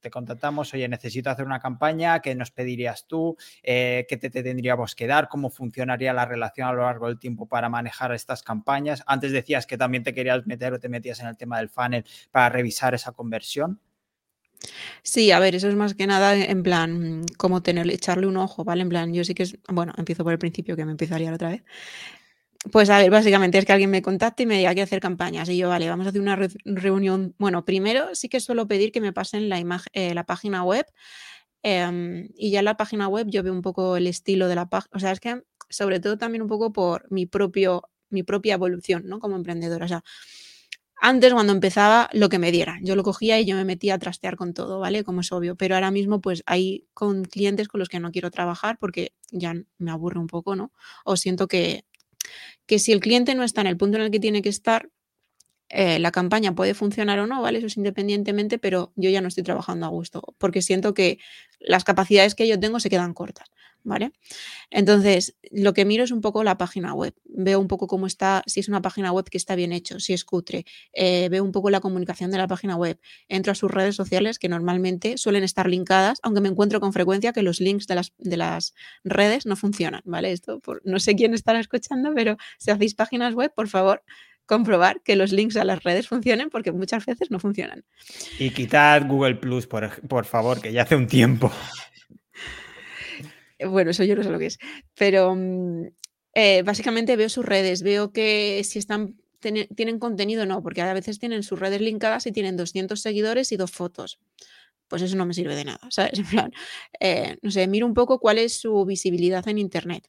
[0.00, 3.36] Te contactamos, oye, necesito hacer una campaña, ¿qué nos pedirías tú?
[3.62, 5.28] Eh, ¿Qué te, tendríamos que dar?
[5.28, 9.02] ¿Cómo funcionaría la relación a lo largo del tiempo para manejar estas campañas?
[9.06, 12.04] Antes decías que también te querías meter o te metías en el tema del funnel
[12.30, 13.80] para revisar esa conversión.
[15.02, 18.64] Sí, a ver, eso es más que nada en plan, como tener, echarle un ojo,
[18.64, 18.82] ¿vale?
[18.82, 21.50] En plan, yo sí que es, bueno, empiezo por el principio que me empezaría otra
[21.50, 21.64] vez.
[22.72, 25.48] Pues a ver, básicamente es que alguien me contacte y me diga que hacer campañas.
[25.48, 27.34] Y yo, vale, vamos a hacer una reunión.
[27.38, 29.60] Bueno, primero sí que suelo pedir que me pasen la,
[29.92, 30.84] eh, la página web.
[31.62, 34.68] Em, y ya en la página web yo veo un poco el estilo de la
[34.68, 34.90] página.
[34.94, 39.04] O sea, es que sobre todo también un poco por mi, propio, mi propia evolución,
[39.06, 39.20] ¿no?
[39.20, 39.84] Como emprendedora.
[39.86, 40.02] O sea,
[41.00, 43.98] antes cuando empezaba lo que me diera, yo lo cogía y yo me metía a
[43.98, 45.04] trastear con todo, ¿vale?
[45.04, 48.30] Como es obvio, pero ahora mismo pues hay con clientes con los que no quiero
[48.32, 50.72] trabajar porque ya me aburre un poco, ¿no?
[51.04, 51.84] O siento que
[52.66, 54.90] que si el cliente no está en el punto en el que tiene que estar,
[55.70, 57.58] eh, la campaña puede funcionar o no, ¿vale?
[57.58, 61.18] Eso es independientemente, pero yo ya no estoy trabajando a gusto porque siento que
[61.60, 63.48] las capacidades que yo tengo se quedan cortas.
[63.82, 64.12] ¿Vale?
[64.70, 67.14] Entonces, lo que miro es un poco la página web.
[67.24, 70.12] Veo un poco cómo está, si es una página web que está bien hecho, si
[70.12, 70.64] es cutre.
[70.92, 72.98] Eh, veo un poco la comunicación de la página web.
[73.28, 77.32] Entro a sus redes sociales que normalmente suelen estar linkadas, aunque me encuentro con frecuencia
[77.32, 78.74] que los links de las, de las
[79.04, 80.32] redes no funcionan, ¿vale?
[80.32, 84.02] Esto no sé quién estará escuchando, pero si hacéis páginas web, por favor,
[84.48, 87.84] comprobar que los links a las redes funcionen porque muchas veces no funcionan.
[88.38, 91.52] Y quitad Google Plus, por, por favor, que ya hace un tiempo.
[93.66, 94.58] Bueno, eso yo no sé lo que es,
[94.94, 95.86] pero mm,
[96.34, 101.18] eh, básicamente veo sus redes, veo que si están tienen contenido, no, porque a veces
[101.18, 104.18] tienen sus redes linkadas y tienen 200 seguidores y dos fotos.
[104.88, 106.18] Pues eso no me sirve de nada, ¿sabes?
[106.18, 106.52] En plan,
[107.00, 110.08] eh, no sé, miro un poco cuál es su visibilidad en Internet.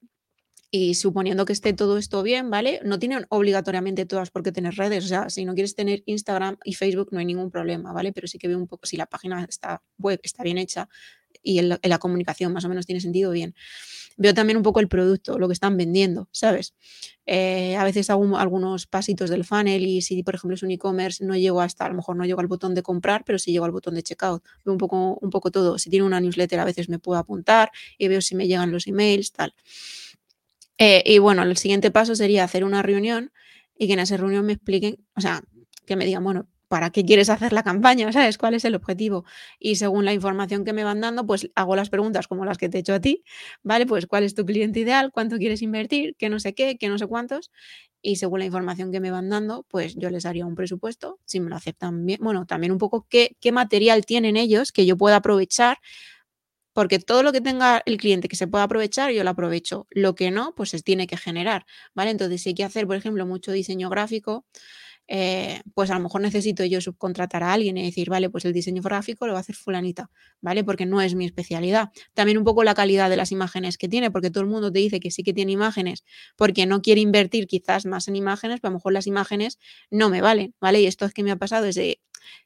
[0.72, 2.80] Y suponiendo que esté todo esto bien, ¿vale?
[2.84, 5.04] No tienen obligatoriamente todas por qué tener redes.
[5.06, 8.14] O sea, si no quieres tener Instagram y Facebook, no hay ningún problema, ¿vale?
[8.14, 10.88] Pero sí que veo un poco, si la página está web está bien hecha
[11.42, 13.56] y en la comunicación más o menos tiene sentido, bien
[14.20, 16.76] veo también un poco el producto, lo que están vendiendo, ¿sabes?
[17.26, 21.38] Eh, a veces algunos pasitos del funnel y si, por ejemplo, es un e-commerce, no
[21.38, 23.72] llego hasta, a lo mejor no llego al botón de comprar, pero sí llego al
[23.72, 24.44] botón de checkout.
[24.66, 25.80] Veo un poco, un poco todo.
[25.80, 28.88] Si tiene una newsletter, a veces me puedo apuntar y veo si me llegan los
[28.88, 29.54] emails, tal.
[30.78, 33.32] Eh, y bueno, el siguiente paso sería hacer una reunión
[33.78, 35.42] y que en esa reunión me expliquen, o sea,
[35.86, 38.12] que me digan, bueno, ¿para qué quieres hacer la campaña?
[38.14, 39.26] ¿Sabes cuál es el objetivo?
[39.60, 42.70] Y según la información que me van dando, pues hago las preguntas como las que
[42.70, 43.24] te he hecho a ti,
[43.64, 43.86] ¿vale?
[43.86, 46.98] Pues cuál es tu cliente ideal, cuánto quieres invertir, qué no sé qué, qué no
[46.98, 47.52] sé cuántos.
[48.02, 51.42] Y según la información que me van dando, pues yo les haría un presupuesto, si
[51.42, 52.20] me lo aceptan bien.
[52.24, 55.80] Bueno, también un poco qué, qué material tienen ellos que yo pueda aprovechar
[56.74, 59.88] porque todo lo que tenga el cliente que se pueda aprovechar, yo lo aprovecho.
[59.90, 62.12] Lo que no, pues se tiene que generar, ¿vale?
[62.12, 64.46] Entonces, si hay que hacer, por ejemplo, mucho diseño gráfico,
[65.12, 68.54] eh, pues a lo mejor necesito yo subcontratar a alguien y decir, vale, pues el
[68.54, 70.64] diseño gráfico lo va a hacer fulanita, ¿vale?
[70.64, 71.90] Porque no es mi especialidad.
[72.14, 74.78] También un poco la calidad de las imágenes que tiene, porque todo el mundo te
[74.78, 76.04] dice que sí que tiene imágenes,
[76.36, 79.58] porque no quiere invertir quizás más en imágenes, pero a lo mejor las imágenes
[79.90, 80.80] no me valen, ¿vale?
[80.82, 82.02] Y esto es que me ha pasado desde,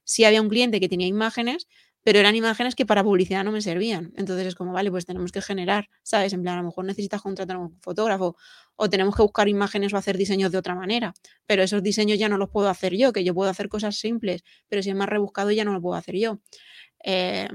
[0.06, 1.68] si había un cliente que tenía imágenes,
[2.04, 4.14] pero eran imágenes que para publicidad no me servían.
[4.16, 6.34] Entonces es como, vale, pues tenemos que generar, ¿sabes?
[6.34, 8.36] En plan, a lo mejor necesitas contratar a un fotógrafo
[8.76, 11.14] o tenemos que buscar imágenes o hacer diseños de otra manera,
[11.46, 14.44] pero esos diseños ya no los puedo hacer yo, que yo puedo hacer cosas simples,
[14.68, 16.40] pero si es más rebuscado ya no lo puedo hacer yo.
[17.04, 17.48] Eh,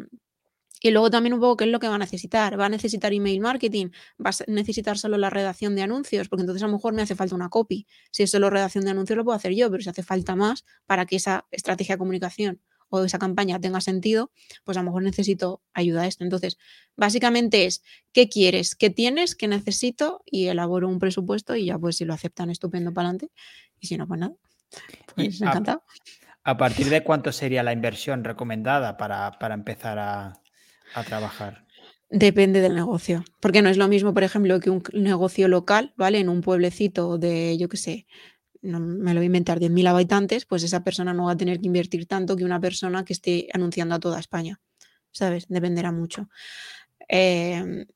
[0.81, 2.59] y luego también un poco qué es lo que va a necesitar.
[2.59, 3.89] Va a necesitar email marketing,
[4.25, 7.17] va a necesitar solo la redacción de anuncios, porque entonces a lo mejor me hace
[7.17, 7.87] falta una copy.
[8.13, 10.65] Si es solo redacción de anuncios lo puedo hacer yo, pero si hace falta más
[10.87, 14.33] para que esa estrategia de comunicación o esa campaña tenga sentido,
[14.65, 16.25] pues a lo mejor necesito ayuda a esto.
[16.25, 16.59] Entonces,
[16.97, 17.83] básicamente es,
[18.13, 18.75] ¿qué quieres?
[18.75, 19.35] ¿Qué tienes?
[19.35, 20.23] ¿Qué necesito?
[20.27, 23.31] Y elaboro un presupuesto y ya pues si lo aceptan, estupendo para adelante.
[23.81, 24.35] Y si no, pues nada.
[25.15, 25.83] Pues encantado.
[26.45, 30.41] A, partir de cuánto sería la inversión recomendada para, empezar a,
[30.95, 31.67] a trabajar?
[32.11, 36.19] Depende del negocio, porque no es lo mismo, por ejemplo, que un negocio local, ¿vale?
[36.21, 38.07] En un pueblecito de, yo qué sé,
[38.63, 41.61] no me lo voy a inventar, 10.000 habitantes, pues esa persona no va a tener
[41.61, 44.61] que invertir tanto que una persona que esté anunciando a toda España,
[45.13, 45.47] ¿sabes?
[45.49, 46.29] Dependerá mucho.
[47.09, 47.87] Em,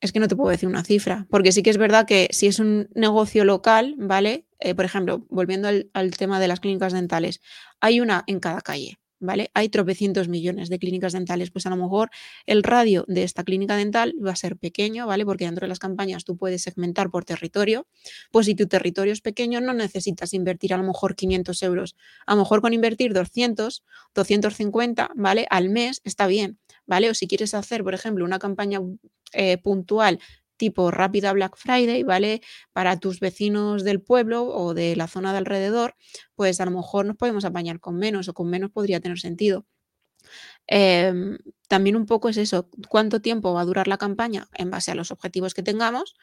[0.00, 2.46] es que no te puedo decir una cifra, porque sí que es verdad que si
[2.46, 4.46] es un negocio local, ¿vale?
[4.60, 7.40] Eh, por ejemplo, volviendo al tema de las clínicas dentales,
[7.80, 9.50] hay una en cada calle, ¿vale?
[9.54, 12.10] Hay tropecientos millones de clínicas dentales, pues a lo mejor
[12.46, 15.24] el radio de esta clínica dental va a ser pequeño, ¿vale?
[15.24, 17.86] Porque dentro de las campañas tú puedes segmentar por territorio,
[18.32, 21.96] pues si tu territorio es pequeño no necesitas invertir a lo mejor 500 euros,
[22.26, 25.46] a lo mejor con invertir 200, 250, ¿vale?
[25.50, 27.10] Al mes está bien, ¿vale?
[27.10, 28.80] O si quieres hacer, por ejemplo, una campaña
[29.32, 30.18] eh, puntual
[30.60, 32.42] tipo rápida Black Friday, ¿vale?
[32.74, 35.96] Para tus vecinos del pueblo o de la zona de alrededor,
[36.34, 39.64] pues a lo mejor nos podemos apañar con menos o con menos podría tener sentido.
[40.66, 44.90] Em, también un poco es eso, cuánto tiempo va a durar la campaña en base
[44.90, 46.14] a los objetivos que tengamos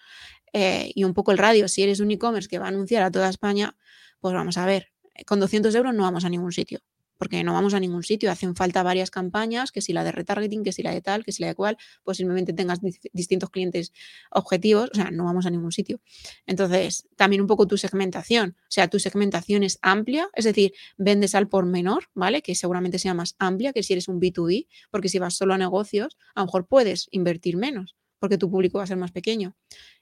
[0.53, 1.67] eh, y un poco el radio.
[1.67, 3.75] Si eres un e-commerce que va a anunciar a toda España,
[4.19, 4.91] pues vamos a ver,
[5.25, 6.79] con 200 euros no vamos a ningún sitio
[7.17, 8.31] porque no vamos a ningún sitio.
[8.31, 11.31] Hacen falta varias campañas, que si la de retargeting, que si la de tal, que
[11.31, 12.79] si la de cual, posiblemente tengas
[13.13, 13.91] distintos clientes
[14.31, 15.99] objetivos, o sea, no vamos a ningún sitio.
[16.45, 21.35] Entonces, también un poco tu segmentación, o sea, tu segmentación es amplia, es decir, vendes
[21.35, 22.41] al por menor, ¿vale?
[22.41, 25.57] Que seguramente sea más amplia que si eres un B2B, porque si vas solo a
[25.57, 29.55] negocios, a lo mejor puedes invertir menos, porque tu público va a ser más pequeño.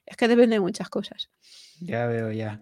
[0.04, 1.30] Es que depende de muchas cosas.
[1.80, 2.60] Ya veo, ya.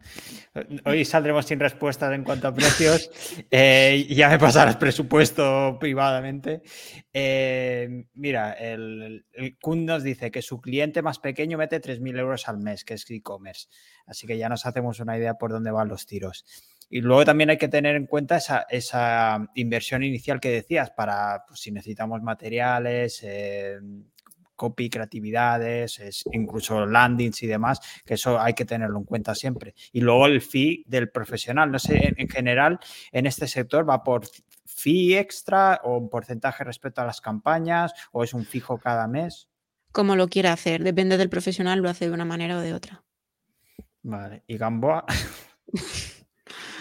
[0.86, 3.11] Hoy saldremos sin respuestas en cuanto a precios.
[3.50, 6.62] Eh, ya me pasarás presupuesto privadamente.
[7.12, 12.48] Eh, mira, el, el Kun nos dice que su cliente más pequeño mete 3.000 euros
[12.48, 13.68] al mes, que es e-commerce.
[14.07, 16.44] Así que ya nos hacemos una idea por dónde van los tiros.
[16.90, 18.36] Y luego también hay que tener en cuenta
[18.68, 23.78] esa, inversión inicial que decías para pues, si necesitamos materiales, eh,
[24.55, 29.74] copy, creatividades, es incluso landings y demás, que eso hay que tenerlo en cuenta siempre.
[29.92, 32.78] Y luego el fee del profesional, no sé, en, general,
[33.12, 34.26] en este sector va por
[34.64, 39.48] fee extra o un porcentaje respecto a las campañas o es un fijo cada mes.
[39.92, 43.05] Como lo quiera hacer, depende del profesional, lo hace de una manera o de otra.
[44.02, 45.05] Vale, ¿y Gamboa?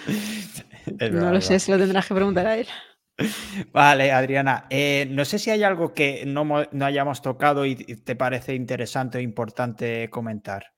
[1.11, 2.67] no lo sé, se lo tendrás que preguntar a él.
[3.71, 4.65] Vale, Adriana.
[4.69, 9.17] Eh, no sé si hay algo que no, no hayamos tocado y te parece interesante
[9.17, 10.73] o importante comentar.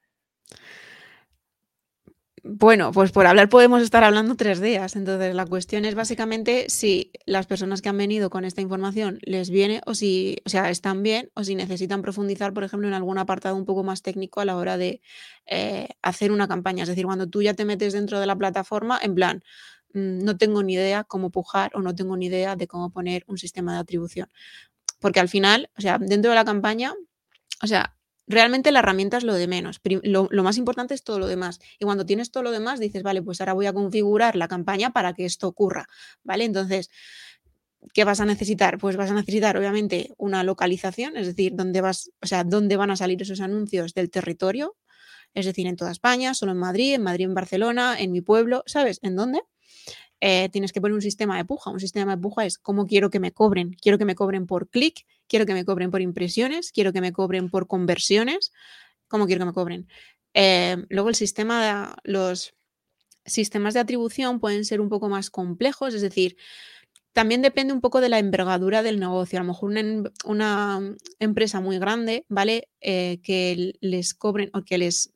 [2.48, 4.96] Bueno, pues por hablar podemos estar hablando tres días.
[4.96, 9.50] Entonces, la cuestión es básicamente si las personas que han venido con esta información les
[9.50, 13.18] viene o si, o sea, están bien o si necesitan profundizar, por ejemplo, en algún
[13.18, 15.02] apartado un poco más técnico a la hora de
[15.48, 16.84] eh, hacer una campaña.
[16.84, 19.44] Es decir, cuando tú ya te metes dentro de la plataforma, en plan,
[19.96, 23.38] no tengo ni idea cómo pujar o no tengo ni idea de cómo poner un
[23.38, 24.30] sistema de atribución.
[25.00, 26.94] Porque al final, o sea, dentro de la campaña,
[27.64, 27.96] o sea,
[28.28, 29.80] realmente la herramienta es lo de menos.
[30.04, 31.60] Lo, más importante es todo lo demás.
[31.80, 34.92] Y cuando tienes todo lo demás, dices, vale, pues ahora voy a configurar la campaña
[34.92, 35.88] para que esto ocurra.
[36.24, 36.46] ¿Vale?
[36.46, 36.90] Entonces,
[37.94, 38.78] ¿qué vas a necesitar?
[38.78, 42.92] Pues vas a necesitar, obviamente, una localización, es decir, dónde vas, o sea, dónde van
[42.92, 44.76] a salir esos anuncios del territorio.
[45.34, 48.64] Es decir, en toda España, solo en Madrid, en Madrid, en Barcelona, en mi pueblo,
[48.66, 49.00] ¿sabes?
[49.04, 49.42] ¿En dónde?
[50.22, 51.72] Eh, tienes que poner un sistema de puja.
[51.72, 53.74] Un sistema de puja es cómo quiero que me cobren.
[53.74, 57.12] Quiero que me cobren por clic, quiero que me cobren por impresiones, quiero que me
[57.12, 58.52] cobren por conversiones.
[59.08, 59.88] ¿Cómo quiero que me cobren?
[60.34, 62.56] Eh, luego el sistema, de, los
[63.26, 66.38] sistemas de atribución pueden ser un poco más complejos, es decir,
[67.14, 69.40] también depende un poco de la envergadura del negocio.
[69.40, 69.74] A lo mejor
[70.26, 72.68] una, empresa muy grande, ¿vale?
[72.82, 75.14] Eh, que les cobren o que les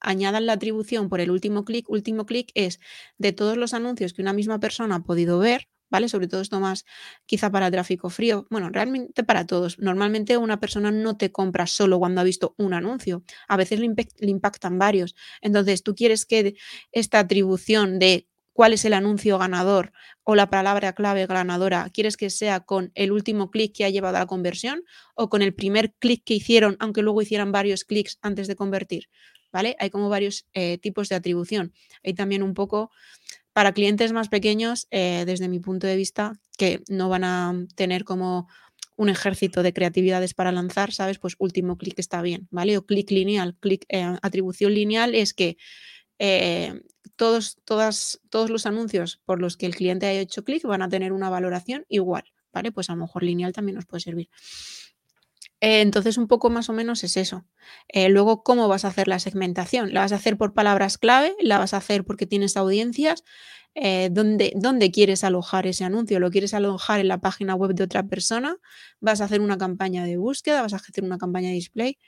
[0.00, 1.88] añadan la atribución por el último clic.
[1.88, 2.80] Último clic es
[3.18, 6.08] de todos los anuncios que una misma persona ha podido ver, ¿vale?
[6.08, 6.84] Sobre todo esto más
[7.26, 8.46] quizá para tráfico frío.
[8.50, 9.78] Bueno, realmente para todos.
[9.78, 13.24] Normalmente una persona no te compra solo cuando ha visto un anuncio.
[13.48, 13.86] A veces le,
[14.28, 15.14] impactan varios.
[15.40, 16.56] Entonces, tú quieres que
[16.92, 19.92] esta atribución de cuál es el anuncio ganador
[20.24, 24.16] o la palabra clave ganadora, ¿quieres que sea con el último clic que ha llevado
[24.16, 24.82] a la conversión
[25.14, 29.10] o con el primer clic que hicieron, aunque luego hicieran varios clics antes de convertir?
[29.52, 29.76] ¿vale?
[29.78, 31.74] Hay como varios eh, tipos de atribución.
[32.02, 32.90] Hay también un poco
[33.52, 38.04] para clientes más pequeños, eh, desde mi punto de vista, que no van a tener
[38.04, 38.48] como
[38.96, 41.18] un ejército de creatividades para lanzar, ¿sabes?
[41.18, 42.78] Pues último clic está bien, ¿vale?
[42.78, 45.58] O clic lineal, clic, eh, atribución lineal es que
[47.16, 50.88] todos, todas, todos los anuncios por los que el cliente haya hecho clic van a
[50.88, 52.72] tener una valoración igual, ¿vale?
[52.72, 54.28] Pues a lo mejor lineal también nos puede servir.
[55.60, 57.46] Eh, entonces, un poco más o menos es eso.
[57.88, 59.92] Eh, luego, ¿cómo vas a hacer la segmentación?
[59.94, 61.34] ¿La vas a hacer por palabras clave?
[61.40, 63.24] ¿La vas a hacer porque tienes audiencias?
[63.74, 66.20] Eh, ¿dónde, ¿Dónde quieres alojar ese anuncio?
[66.20, 68.56] ¿Lo quieres alojar en la página web de otra persona?
[69.00, 70.62] ¿Vas a hacer una campaña de búsqueda?
[70.62, 71.98] ¿Vas a hacer una campaña de display?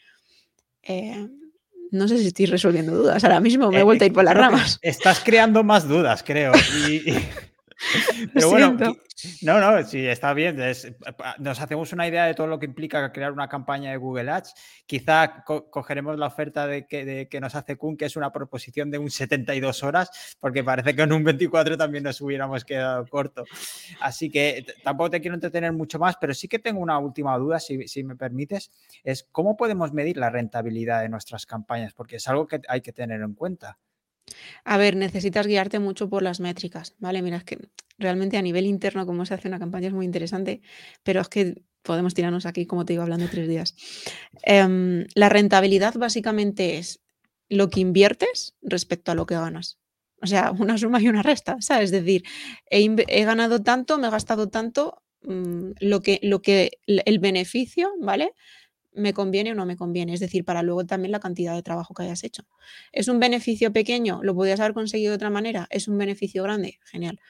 [1.90, 3.22] No sé si estoy resolviendo dudas.
[3.24, 4.78] Ahora mismo me he vuelto a ir por las ramas.
[4.82, 6.52] Estás creando más dudas, creo.
[6.88, 7.14] y...
[8.34, 8.76] Pero bueno,
[9.42, 10.56] no, no, sí, está bien.
[11.38, 14.54] nos hacemos una idea de todo lo que implica crear una campaña de Google Ads.
[14.86, 19.10] Quizá cogeremos la oferta de que, nos hace Kun, que es una proposición de un
[19.10, 23.44] 72 horas, porque parece que en un 24 también nos hubiéramos quedado corto.
[24.00, 27.60] Así que tampoco te quiero entretener mucho más, pero sí que tengo una última duda,
[27.60, 28.70] si, si me permites,
[29.04, 32.92] es cómo podemos medir la rentabilidad de nuestras campañas, porque es algo que hay que
[32.92, 33.78] tener en cuenta.
[34.64, 37.22] A ver, necesitas guiarte mucho por las métricas, ¿vale?
[37.22, 37.58] Mira, es que
[37.98, 40.60] realmente a nivel interno cómo se hace una campaña es muy interesante,
[41.02, 43.74] pero es que podemos tirarnos aquí, como te digo, hablando tres días.
[44.42, 47.00] Em, la rentabilidad básicamente es
[47.48, 49.78] lo que inviertes respecto a lo que ganas.
[50.20, 51.84] O sea, una suma y una resta, ¿sabes?
[51.84, 52.24] Es decir,
[52.70, 58.34] he, ganado tanto, me he gastado tanto, mm, lo, que, lo que el beneficio, ¿vale?
[58.92, 61.94] Me conviene o no me conviene, es decir, para luego también la cantidad de trabajo
[61.94, 62.44] que hayas hecho.
[62.92, 64.20] ¿Es un beneficio pequeño?
[64.22, 65.66] ¿Lo podías haber conseguido de otra manera?
[65.70, 66.78] ¿Es un beneficio grande?
[66.84, 67.20] Genial.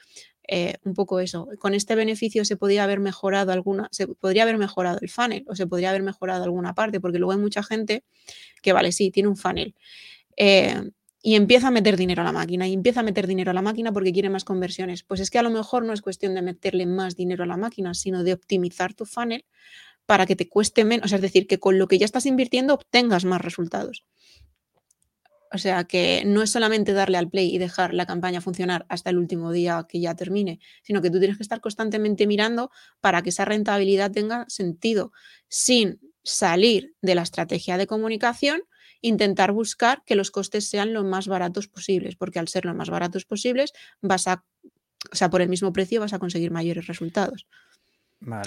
[0.51, 1.47] Eh, un poco eso.
[1.59, 5.55] Con este beneficio se podría haber mejorado alguna, se podría haber mejorado el funnel o
[5.55, 8.03] se podría haber mejorado alguna parte, porque luego hay mucha gente
[8.63, 9.75] que, vale, sí, tiene un funnel.
[10.37, 10.89] Eh,
[11.21, 13.61] y empieza a meter dinero a la máquina y empieza a meter dinero a la
[13.61, 15.03] máquina porque quiere más conversiones.
[15.03, 17.57] Pues es que a lo mejor no es cuestión de meterle más dinero a la
[17.57, 19.45] máquina, sino de optimizar tu funnel
[20.09, 23.25] para que te cueste menos, es decir, que con lo que ya estás invirtiendo obtengas
[23.25, 24.05] más resultados.
[25.53, 29.11] O sea, que no es solamente darle al play y dejar la campaña funcionar hasta
[29.11, 33.21] el último día que ya termine, sino que tú tienes que estar constantemente mirando para
[33.21, 35.11] que esa rentabilidad tenga sentido,
[35.47, 38.63] sin salir de la estrategia de comunicación,
[39.01, 42.89] intentar buscar que los costes sean lo más baratos posibles, porque al ser lo más
[42.89, 44.43] baratos posibles, vas a,
[45.11, 47.45] o sea, por el mismo precio vas a conseguir mayores resultados.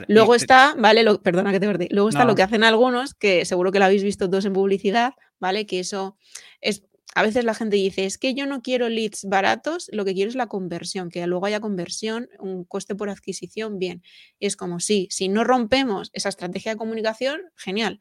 [0.08, 1.02] Luego está, ¿vale?
[1.02, 1.88] Lo, perdona que te perdí.
[1.90, 5.14] Luego está lo que hacen algunos, que seguro que lo habéis visto todos en publicidad,
[5.40, 5.66] ¿vale?
[5.66, 6.16] Que eso
[6.60, 6.84] es.
[7.14, 10.30] A veces la gente dice, es que yo no quiero leads baratos, lo que quiero
[10.30, 14.02] es la conversión, que luego haya conversión, un coste por adquisición, bien.
[14.38, 18.00] Y es como, sí, si no rompemos esa estrategia de comunicación, genial.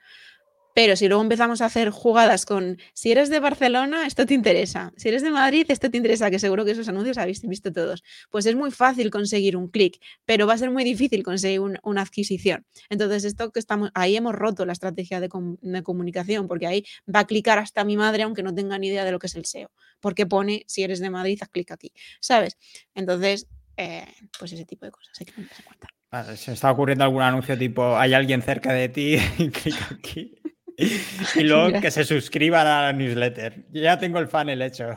[0.73, 4.93] Pero si luego empezamos a hacer jugadas con, si eres de Barcelona, esto te interesa.
[4.95, 8.03] Si eres de Madrid, esto te interesa, que seguro que esos anuncios habéis visto todos.
[8.29, 12.01] Pues es muy fácil conseguir un clic, pero va a ser muy difícil conseguir una
[12.01, 12.65] adquisición.
[12.89, 15.29] Entonces, esto que estamos, ahí hemos roto la estrategia de,
[15.83, 19.11] comunicación, porque ahí va a clicar hasta mi madre, aunque no tenga ni idea de
[19.11, 19.71] lo que es el SEO.
[19.99, 21.91] Porque pone, si eres de Madrid, haz clic aquí.
[22.19, 22.57] ¿Sabes?
[22.95, 23.47] Entonces,
[23.77, 24.05] eh,
[24.37, 26.35] pues ese tipo de cosas hay que tener en cuenta.
[26.35, 30.40] se está ocurriendo algún anuncio tipo, hay alguien cerca de ti, clic aquí.
[31.35, 33.65] y luego que se suscriban a la newsletter.
[33.71, 34.95] ya tengo el funnel hecho.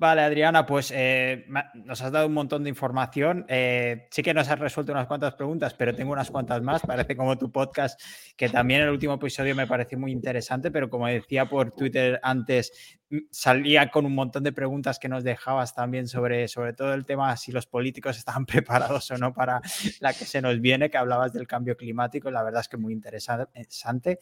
[0.00, 3.44] Vale, Adriana, pues eh, nos has dado un montón de información.
[3.48, 6.82] Eh, sí que nos has resuelto unas cuantas preguntas, pero tengo unas cuantas más.
[6.82, 8.00] Parece como tu podcast,
[8.36, 12.97] que también el último episodio me pareció muy interesante, pero como decía por Twitter antes,
[13.30, 17.36] salía con un montón de preguntas que nos dejabas también sobre, sobre todo el tema
[17.36, 19.60] si los políticos estaban preparados o no para
[20.00, 22.92] la que se nos viene, que hablabas del cambio climático, la verdad es que muy
[22.92, 24.20] interesante.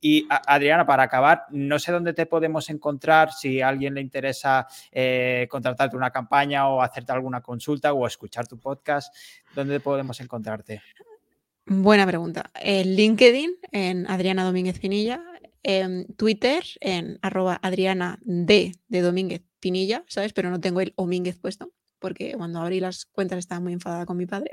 [0.00, 4.66] Y Adriana, para acabar, no sé dónde te podemos encontrar, si a alguien le interesa
[4.90, 9.14] eh, contratarte una campaña o hacerte alguna consulta o escuchar tu podcast,
[9.54, 10.82] ¿dónde podemos encontrarte?
[11.66, 12.50] Buena pregunta.
[12.54, 15.22] En LinkedIn, en Adriana Domínguez Pinilla,
[15.62, 20.32] en Twitter, en arroba Adriana D de Domínguez Pinilla, ¿sabes?
[20.32, 24.16] Pero no tengo el Domínguez puesto, porque cuando abrí las cuentas estaba muy enfadada con
[24.16, 24.50] mi padre.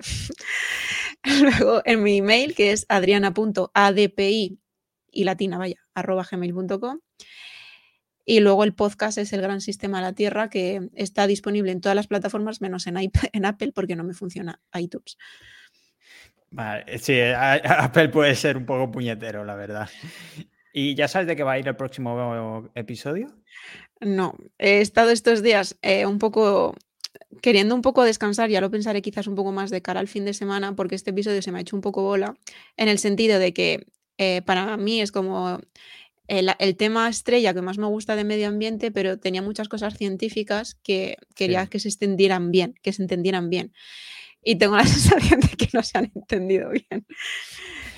[1.42, 4.60] Luego en mi email, que es adriana.adpi
[5.12, 7.00] y latina, vaya, arroba gmail.com.
[8.26, 11.82] Y luego el podcast es el gran sistema de la Tierra que está disponible en
[11.82, 15.18] todas las plataformas menos en, en Apple porque no me funciona iTunes.
[16.52, 19.90] Vale, sí, Apple puede ser un poco puñetero, la verdad.
[20.74, 23.28] ¿Y ya sabes de qué va a ir el próximo episodio?
[24.00, 26.76] No, he estado estos días eh, un poco
[27.42, 30.26] queriendo un poco descansar, ya lo pensaré quizás un poco más de cara al fin
[30.26, 32.36] de semana, porque este episodio se me ha hecho un poco bola,
[32.78, 33.86] en el sentido de que
[34.18, 35.60] eh, para mí es como
[36.28, 40.76] el, tema estrella que más me gusta de medio ambiente, pero tenía muchas cosas científicas
[40.84, 43.74] que quería que se extendieran bien, que se entendieran bien.
[44.44, 47.06] Y tengo la sensación de que no se han entendido bien.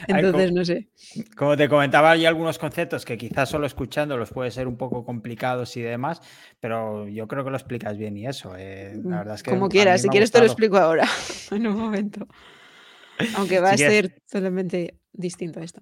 [0.08, 0.89] Entonces, no sé.
[1.36, 5.76] Como te comentaba, hay algunos conceptos que quizás solo escuchándolos puede ser un poco complicados
[5.78, 6.22] y demás,
[6.60, 8.54] pero yo creo que lo explicas bien y eso.
[8.58, 11.08] Eh, la verdad es que Como quieras, si quieres te lo explico ahora,
[11.52, 12.28] en un momento.
[13.36, 15.82] Aunque va a ser totalmente distinto a esto.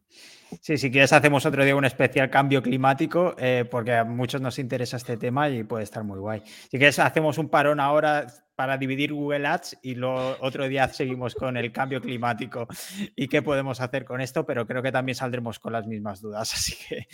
[0.61, 4.59] Sí, si quieres hacemos otro día un especial cambio climático, eh, porque a muchos nos
[4.59, 6.41] interesa este tema y puede estar muy guay.
[6.45, 8.27] Si quieres hacemos un parón ahora
[8.59, 12.67] para dividir Google Ads y lo, otro día seguimos con el cambio climático
[13.15, 16.53] y qué podemos hacer con esto, pero creo que también saldremos con las mismas dudas,
[16.53, 17.07] así que...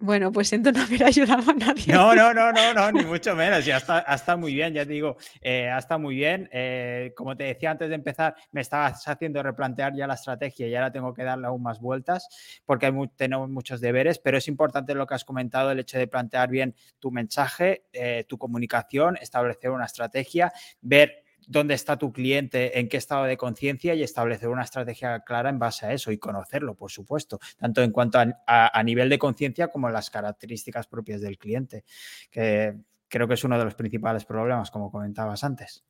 [0.00, 1.92] Bueno, pues siento no haber ayudado a nadie.
[1.92, 4.92] No, no, no, no, no ni mucho menos, ya está, está muy bien, ya te
[4.92, 6.48] digo, eh, está muy bien.
[6.52, 10.74] Eh, como te decía antes de empezar, me estabas haciendo replantear ya la estrategia y
[10.76, 12.28] ahora tengo que darle aún más vueltas
[12.64, 16.48] porque tenemos muchos deberes, pero es importante lo que has comentado, el hecho de plantear
[16.48, 22.88] bien tu mensaje, eh, tu comunicación, establecer una estrategia ver dónde está tu cliente, en
[22.88, 26.74] qué estado de conciencia y establecer una estrategia clara en base a eso y conocerlo,
[26.74, 31.84] por supuesto, tanto en cuanto a, nivel de conciencia como las características propias del cliente,
[32.30, 32.76] que
[33.08, 35.84] creo que es uno de los principales problemas, como comentabas antes.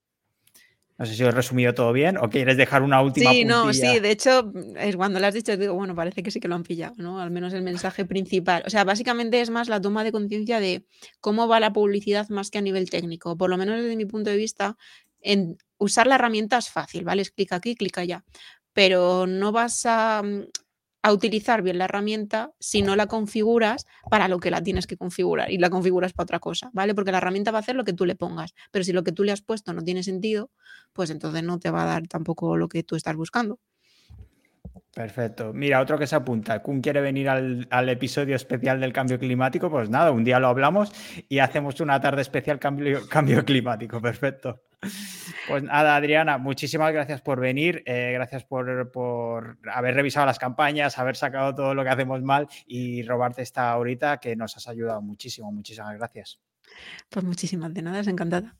[0.98, 3.30] No sé si os he resumido todo bien o quieres dejar una última.
[3.30, 6.40] Sí, no, sí, de hecho, es cuando lo has dicho, digo, bueno, parece que sí
[6.40, 7.20] que lo han pillado, ¿no?
[7.20, 8.64] Al menos el mensaje principal.
[8.66, 10.84] O sea, básicamente es más la toma de conciencia de
[11.20, 13.36] cómo va la publicidad más que a nivel técnico.
[13.36, 14.76] Por lo menos desde mi punto de vista,
[15.20, 17.24] en usar la herramienta es fácil, ¿vale?
[17.26, 18.24] clica aquí, clica allá.
[18.72, 20.46] Pero no vas a, mm,
[21.02, 24.96] a utilizar bien la herramienta si no la configuras para lo que la tienes que
[24.96, 26.94] configurar y la configuras para otra cosa, ¿vale?
[26.94, 29.12] Porque la herramienta va a hacer lo que tú le pongas, pero si lo que
[29.12, 30.50] tú le has puesto no tiene sentido,
[30.92, 33.58] pues entonces no te va a dar tampoco lo que tú estás buscando.
[34.94, 35.52] Perfecto.
[35.52, 36.60] Mira, otro que se apunta.
[36.60, 39.70] Kun quiere venir al, episodio especial del cambio climático.
[39.70, 40.90] Pues nada, un día lo hablamos
[41.28, 44.00] y hacemos una tarde especial cambio, cambio climático.
[44.00, 44.62] Perfecto.
[45.48, 47.82] Pues nada, Adriana, muchísimas gracias por venir.
[47.86, 52.48] Eh, gracias por, por, haber revisado las campañas, haber sacado todo lo que hacemos mal
[52.66, 55.50] y robarte esta horita que nos has ayudado muchísimo.
[55.50, 56.40] Muchísimas gracias.
[57.08, 58.56] Pues muchísimas de nada, es encantada.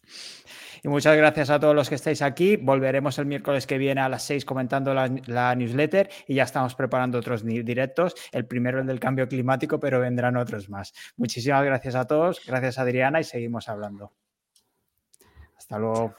[0.82, 2.56] Y muchas gracias a todos los que estáis aquí.
[2.56, 7.18] Volveremos el miércoles que viene a las 6 comentando la, newsletter y ya estamos preparando
[7.18, 8.14] otros directos.
[8.32, 10.94] El primero el del cambio climático, pero vendrán otros más.
[11.16, 12.40] Muchísimas gracias a todos.
[12.46, 14.12] Gracias Adriana y seguimos hablando.
[15.70, 16.14] Hasta luego.